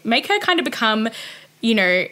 make 0.04 0.28
her 0.28 0.38
kind 0.38 0.60
of 0.60 0.64
become, 0.64 1.08
you 1.60 1.74
know 1.74 2.06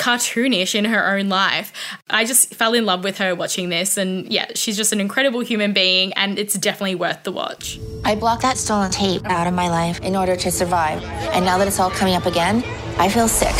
cartoonish 0.00 0.74
in 0.74 0.86
her 0.86 1.14
own 1.14 1.28
life. 1.28 1.72
I 2.08 2.24
just 2.24 2.54
fell 2.54 2.72
in 2.72 2.86
love 2.86 3.04
with 3.04 3.18
her 3.18 3.34
watching 3.34 3.68
this, 3.68 3.98
and 3.98 4.32
yeah, 4.32 4.46
she's 4.54 4.76
just 4.76 4.92
an 4.92 5.00
incredible 5.00 5.40
human 5.40 5.74
being, 5.74 6.14
and 6.14 6.38
it's 6.38 6.54
definitely 6.54 6.94
worth 6.94 7.22
the 7.22 7.32
watch. 7.32 7.78
I 8.04 8.14
blocked 8.14 8.40
that 8.42 8.56
stolen 8.56 8.90
tape 8.90 9.26
out 9.26 9.46
of 9.46 9.52
my 9.52 9.68
life 9.68 10.00
in 10.00 10.16
order 10.16 10.36
to 10.36 10.50
survive, 10.50 11.04
and 11.04 11.44
now 11.44 11.58
that 11.58 11.68
it's 11.68 11.78
all 11.78 11.90
coming 11.90 12.14
up 12.14 12.24
again, 12.24 12.64
I 12.98 13.10
feel 13.10 13.28
sick. 13.28 13.54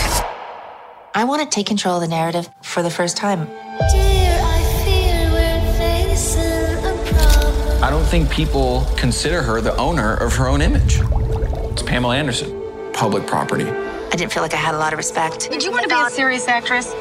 I 1.15 1.25
want 1.25 1.43
to 1.43 1.49
take 1.49 1.67
control 1.67 1.97
of 1.97 2.01
the 2.01 2.09
narrative 2.09 2.49
for 2.63 2.83
the 2.83 2.91
first 2.91 3.19
time. 3.19 3.47
I 7.83 7.89
don't 7.91 8.05
think 8.05 8.31
people 8.31 8.87
consider 8.97 9.43
her 9.43 9.61
the 9.61 9.77
owner 9.77 10.15
of 10.15 10.35
her 10.37 10.49
own 10.49 10.63
image. 10.63 11.01
It's 11.73 11.83
Pamela 11.83 12.17
Anderson, 12.17 12.63
public 12.95 13.27
property. 13.27 13.90
I 14.13 14.17
didn't 14.17 14.33
feel 14.33 14.43
like 14.43 14.55
I 14.55 14.59
had 14.59 14.75
a 14.75 14.79
lot 14.79 14.93
of 14.93 14.97
respect. 14.97 15.51
Did 15.51 15.63
you 15.63 15.71
want 15.71 15.85
to 15.85 15.89
be 15.89 15.95
a 15.95 16.11
serious 16.11 16.49
actress? 16.49 16.93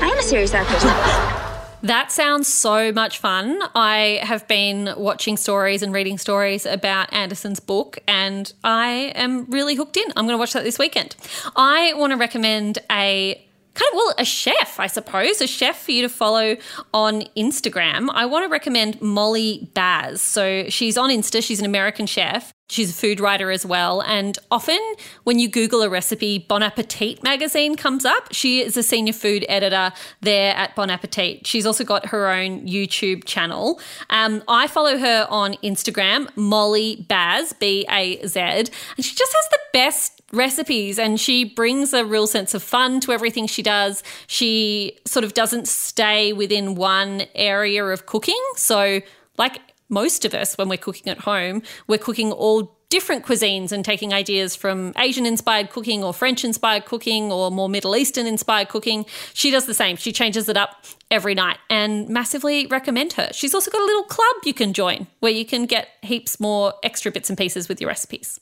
I 0.00 0.08
am 0.08 0.18
a 0.18 0.22
serious 0.22 0.52
actress. 0.54 0.82
That 1.84 2.12
sounds 2.12 2.46
so 2.46 2.92
much 2.92 3.18
fun. 3.18 3.60
I 3.74 4.20
have 4.22 4.46
been 4.46 4.94
watching 4.96 5.36
stories 5.36 5.82
and 5.82 5.92
reading 5.92 6.16
stories 6.16 6.64
about 6.64 7.12
Anderson's 7.12 7.58
book, 7.58 7.98
and 8.06 8.52
I 8.62 9.10
am 9.16 9.46
really 9.46 9.74
hooked 9.74 9.96
in. 9.96 10.04
I'm 10.14 10.26
going 10.26 10.34
to 10.34 10.38
watch 10.38 10.52
that 10.52 10.62
this 10.62 10.78
weekend. 10.78 11.16
I 11.56 11.92
want 11.94 12.12
to 12.12 12.16
recommend 12.16 12.78
a 12.88 13.44
kind 13.74 13.88
of 13.92 13.96
well 13.96 14.14
a 14.18 14.24
chef 14.24 14.78
i 14.78 14.86
suppose 14.86 15.40
a 15.40 15.46
chef 15.46 15.82
for 15.82 15.92
you 15.92 16.02
to 16.02 16.08
follow 16.08 16.56
on 16.92 17.22
instagram. 17.36 18.08
I 18.12 18.26
want 18.26 18.44
to 18.44 18.50
recommend 18.50 19.00
molly 19.00 19.70
baz. 19.74 20.20
So 20.20 20.68
she's 20.68 20.96
on 20.96 21.10
insta 21.10 21.42
she's 21.42 21.58
an 21.58 21.66
american 21.66 22.06
chef 22.06 22.52
she's 22.68 22.90
a 22.90 22.94
food 22.94 23.20
writer 23.20 23.50
as 23.50 23.66
well 23.66 24.02
and 24.02 24.38
often 24.50 24.78
when 25.24 25.38
you 25.38 25.48
google 25.48 25.82
a 25.82 25.88
recipe 25.88 26.38
bon 26.38 26.62
appetit 26.62 27.22
magazine 27.22 27.76
comes 27.76 28.04
up. 28.04 28.28
She 28.32 28.60
is 28.62 28.76
a 28.76 28.82
senior 28.82 29.12
food 29.12 29.44
editor 29.48 29.92
there 30.20 30.54
at 30.54 30.74
bon 30.74 30.90
appetit. 30.90 31.46
She's 31.46 31.66
also 31.66 31.84
got 31.84 32.06
her 32.06 32.28
own 32.28 32.66
youtube 32.66 33.24
channel. 33.24 33.80
Um, 34.10 34.42
i 34.48 34.66
follow 34.66 34.98
her 34.98 35.26
on 35.30 35.54
instagram 35.62 36.28
molly 36.36 37.04
baz 37.08 37.52
b-a-z 37.54 38.38
and 38.40 38.70
she 39.04 39.14
just 39.14 39.32
has 39.32 39.48
the 39.50 39.58
best 39.72 40.21
recipes 40.32 40.98
and 40.98 41.20
she 41.20 41.44
brings 41.44 41.92
a 41.92 42.04
real 42.04 42.26
sense 42.26 42.54
of 42.54 42.62
fun 42.62 43.00
to 43.00 43.12
everything 43.12 43.46
she 43.46 43.62
does. 43.62 44.02
She 44.26 44.98
sort 45.06 45.24
of 45.24 45.34
doesn't 45.34 45.68
stay 45.68 46.32
within 46.32 46.74
one 46.74 47.24
area 47.34 47.84
of 47.84 48.06
cooking. 48.06 48.42
So, 48.56 49.00
like 49.38 49.60
most 49.88 50.24
of 50.24 50.34
us, 50.34 50.56
when 50.56 50.68
we're 50.68 50.78
cooking 50.78 51.08
at 51.08 51.18
home, 51.18 51.62
we're 51.86 51.98
cooking 51.98 52.32
all 52.32 52.78
different 52.92 53.24
cuisines 53.24 53.72
and 53.72 53.86
taking 53.86 54.12
ideas 54.12 54.54
from 54.54 54.92
Asian 54.98 55.24
inspired 55.24 55.70
cooking 55.70 56.04
or 56.04 56.12
French 56.12 56.44
inspired 56.44 56.84
cooking 56.84 57.32
or 57.32 57.50
more 57.50 57.66
Middle 57.66 57.96
Eastern 57.96 58.26
inspired 58.26 58.68
cooking. 58.68 59.06
She 59.32 59.50
does 59.50 59.64
the 59.64 59.72
same. 59.72 59.96
She 59.96 60.12
changes 60.12 60.46
it 60.46 60.58
up 60.58 60.84
every 61.10 61.34
night 61.34 61.56
and 61.70 62.06
massively 62.10 62.66
recommend 62.66 63.14
her. 63.14 63.30
She's 63.32 63.54
also 63.54 63.70
got 63.70 63.80
a 63.80 63.84
little 63.86 64.02
club 64.02 64.36
you 64.44 64.52
can 64.52 64.74
join 64.74 65.06
where 65.20 65.32
you 65.32 65.46
can 65.46 65.64
get 65.64 65.88
heaps 66.02 66.38
more 66.38 66.74
extra 66.82 67.10
bits 67.10 67.30
and 67.30 67.38
pieces 67.38 67.66
with 67.66 67.80
your 67.80 67.88
recipes. 67.88 68.38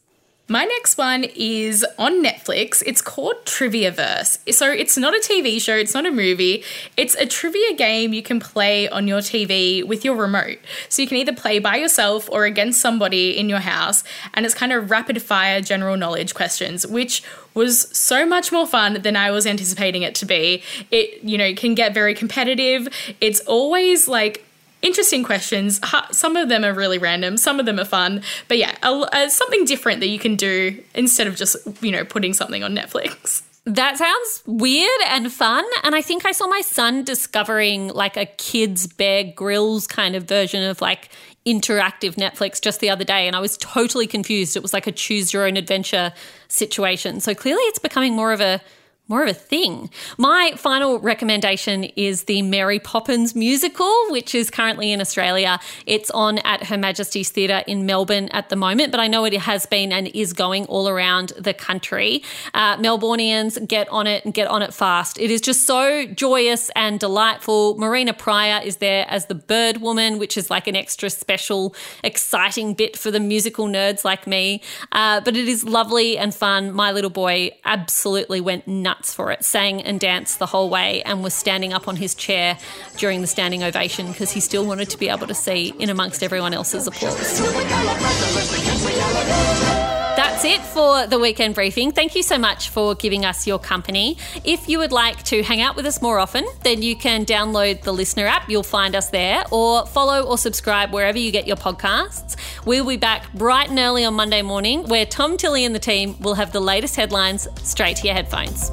My 0.51 0.64
next 0.64 0.98
one 0.98 1.26
is 1.36 1.86
on 1.96 2.24
Netflix. 2.24 2.82
It's 2.84 3.01
called 3.01 3.36
Triviaverse. 3.44 4.53
So 4.53 4.68
it's 4.68 4.98
not 4.98 5.14
a 5.14 5.18
TV 5.18 5.62
show, 5.62 5.76
it's 5.76 5.94
not 5.94 6.07
a 6.07 6.11
movie. 6.11 6.64
It's 6.96 7.14
a 7.14 7.24
trivia 7.24 7.76
game 7.76 8.12
you 8.12 8.20
can 8.24 8.40
play 8.40 8.88
on 8.88 9.07
your 9.07 9.20
TV 9.20 9.86
with 9.86 10.05
your 10.05 10.16
remote. 10.16 10.59
So 10.88 11.03
you 11.03 11.07
can 11.07 11.18
either 11.18 11.32
play 11.32 11.61
by 11.61 11.76
yourself 11.76 12.28
or 12.32 12.46
against 12.46 12.80
somebody 12.80 13.38
in 13.38 13.48
your 13.48 13.61
house, 13.61 14.03
and 14.34 14.44
it's 14.44 14.57
kind 14.57 14.72
of 14.72 14.90
rapid 14.90 15.22
fire 15.22 15.61
general 15.61 15.96
knowledge 15.96 16.34
questions, 16.34 16.84
which 16.84 17.22
was 17.55 17.96
so 17.96 18.26
much 18.26 18.51
more 18.51 18.66
fun 18.66 19.03
than 19.03 19.14
I 19.14 19.30
was 19.30 19.46
anticipating 19.46 20.03
it 20.03 20.16
to 20.16 20.26
be. 20.26 20.64
It, 20.90 21.22
you 21.22 21.38
know, 21.38 21.55
can 21.55 21.76
get 21.76 21.94
very 21.94 22.12
competitive. 22.12 22.88
It's 23.20 23.38
always 23.42 24.09
like 24.09 24.44
interesting 24.82 25.24
questions. 25.24 25.80
Some 26.12 26.36
of 26.36 26.48
them 26.48 26.64
are 26.64 26.72
really 26.72 26.98
random, 26.98 27.36
some 27.36 27.60
of 27.60 27.66
them 27.66 27.78
are 27.78 27.84
fun. 27.84 28.22
But 28.48 28.58
yeah, 28.58 28.76
uh, 28.82 29.28
something 29.28 29.64
different 29.64 30.00
that 30.00 30.08
you 30.08 30.18
can 30.18 30.36
do 30.36 30.82
instead 30.94 31.26
of 31.26 31.36
just, 31.36 31.56
you 31.82 31.92
know, 31.92 32.04
putting 32.04 32.34
something 32.34 32.62
on 32.62 32.74
Netflix. 32.74 33.42
That 33.66 33.98
sounds 33.98 34.42
weird 34.46 35.00
and 35.08 35.30
fun. 35.30 35.64
And 35.84 35.94
I 35.94 36.00
think 36.00 36.24
I 36.24 36.32
saw 36.32 36.46
my 36.46 36.62
son 36.62 37.04
discovering 37.04 37.88
like 37.88 38.16
a 38.16 38.24
kids' 38.24 38.86
Bear 38.86 39.24
Grylls 39.24 39.86
kind 39.86 40.16
of 40.16 40.24
version 40.24 40.62
of 40.62 40.80
like 40.80 41.10
interactive 41.46 42.14
Netflix 42.14 42.60
just 42.60 42.80
the 42.80 42.90
other 42.90 43.04
day. 43.04 43.26
And 43.26 43.36
I 43.36 43.40
was 43.40 43.58
totally 43.58 44.06
confused. 44.06 44.56
It 44.56 44.62
was 44.62 44.72
like 44.72 44.86
a 44.86 44.92
choose 44.92 45.32
your 45.32 45.46
own 45.46 45.56
adventure 45.56 46.12
situation. 46.48 47.20
So 47.20 47.34
clearly 47.34 47.62
it's 47.64 47.78
becoming 47.78 48.16
more 48.16 48.32
of 48.32 48.40
a 48.40 48.62
more 49.11 49.24
of 49.24 49.28
a 49.28 49.34
thing. 49.34 49.90
My 50.18 50.52
final 50.56 51.00
recommendation 51.00 51.84
is 51.96 52.24
the 52.24 52.42
Mary 52.42 52.78
Poppins 52.78 53.34
musical, 53.34 53.92
which 54.11 54.36
is 54.36 54.50
currently 54.50 54.92
in 54.92 55.00
Australia. 55.00 55.58
It's 55.84 56.12
on 56.12 56.38
at 56.38 56.68
Her 56.68 56.78
Majesty's 56.78 57.28
Theatre 57.30 57.64
in 57.66 57.84
Melbourne 57.84 58.28
at 58.28 58.50
the 58.50 58.56
moment, 58.56 58.92
but 58.92 59.00
I 59.00 59.08
know 59.08 59.24
it 59.24 59.34
has 59.34 59.66
been 59.66 59.92
and 59.92 60.06
is 60.14 60.32
going 60.32 60.64
all 60.66 60.88
around 60.88 61.32
the 61.36 61.52
country. 61.52 62.22
Uh, 62.54 62.76
Melbourneians 62.76 63.66
get 63.66 63.88
on 63.88 64.06
it 64.06 64.24
and 64.24 64.32
get 64.32 64.46
on 64.46 64.62
it 64.62 64.72
fast. 64.72 65.18
It 65.18 65.32
is 65.32 65.40
just 65.40 65.66
so 65.66 66.06
joyous 66.06 66.70
and 66.76 67.00
delightful. 67.00 67.76
Marina 67.78 68.14
Prior 68.14 68.62
is 68.64 68.76
there 68.76 69.06
as 69.08 69.26
the 69.26 69.34
bird 69.34 69.78
woman, 69.78 70.20
which 70.20 70.36
is 70.36 70.50
like 70.50 70.68
an 70.68 70.76
extra 70.76 71.11
special, 71.11 71.74
exciting 72.04 72.74
bit 72.74 72.96
for 72.96 73.11
the 73.11 73.18
musical 73.18 73.66
nerds 73.66 74.04
like 74.04 74.28
me. 74.28 74.62
Uh, 74.92 75.20
but 75.20 75.36
it 75.36 75.48
is 75.48 75.64
lovely 75.64 76.16
and 76.16 76.32
fun. 76.32 76.70
My 76.70 76.92
little 76.92 77.11
boy 77.11 77.50
absolutely 77.64 78.40
went 78.40 78.68
nuts 78.68 78.99
nuts 79.01 79.14
for 79.14 79.30
it, 79.32 79.42
sang 79.42 79.80
and 79.82 79.98
danced 79.98 80.38
the 80.38 80.46
whole 80.46 80.68
way, 80.68 81.03
and 81.05 81.22
was 81.22 81.32
standing 81.32 81.72
up 81.72 81.88
on 81.88 81.96
his 81.96 82.14
chair 82.14 82.59
during 82.98 83.22
the 83.22 83.26
standing 83.26 83.62
ovation 83.62 84.09
because 84.09 84.30
he 84.30 84.40
still 84.40 84.66
wanted 84.66 84.90
to 84.90 84.98
be 84.98 85.09
able 85.09 85.26
to 85.26 85.34
see 85.34 85.72
in 85.78 85.88
amongst 85.88 86.22
everyone 86.22 86.53
else's 86.53 86.86
applause. 86.86 87.40
That's 90.20 90.44
it 90.44 90.60
for 90.60 91.06
the 91.06 91.18
weekend 91.18 91.54
briefing. 91.54 91.92
Thank 91.92 92.14
you 92.14 92.22
so 92.22 92.36
much 92.36 92.68
for 92.68 92.94
giving 92.94 93.24
us 93.24 93.46
your 93.46 93.58
company. 93.58 94.18
If 94.44 94.68
you 94.68 94.78
would 94.78 94.92
like 94.92 95.22
to 95.24 95.42
hang 95.42 95.62
out 95.62 95.76
with 95.76 95.86
us 95.86 96.02
more 96.02 96.18
often, 96.18 96.44
then 96.62 96.82
you 96.82 96.94
can 96.94 97.24
download 97.24 97.80
the 97.80 97.92
LiSTNR 97.94 98.26
app. 98.26 98.46
You'll 98.46 98.62
find 98.62 98.94
us 98.94 99.08
there, 99.08 99.44
or 99.50 99.86
follow 99.86 100.22
or 100.24 100.36
subscribe 100.36 100.92
wherever 100.92 101.16
you 101.16 101.30
get 101.30 101.46
your 101.46 101.56
podcasts. 101.56 102.36
We'll 102.66 102.86
be 102.86 102.98
back 102.98 103.32
bright 103.32 103.70
and 103.70 103.78
early 103.78 104.04
on 104.04 104.12
Monday 104.12 104.42
morning, 104.42 104.86
where 104.88 105.06
Tom 105.06 105.38
Tilley 105.38 105.64
and 105.64 105.74
the 105.74 105.78
team 105.78 106.20
will 106.20 106.34
have 106.34 106.52
the 106.52 106.60
latest 106.60 106.96
headlines 106.96 107.48
straight 107.62 107.96
to 107.96 108.06
your 108.06 108.14
headphones. 108.14 108.70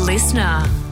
LiSTNR. 0.00 0.89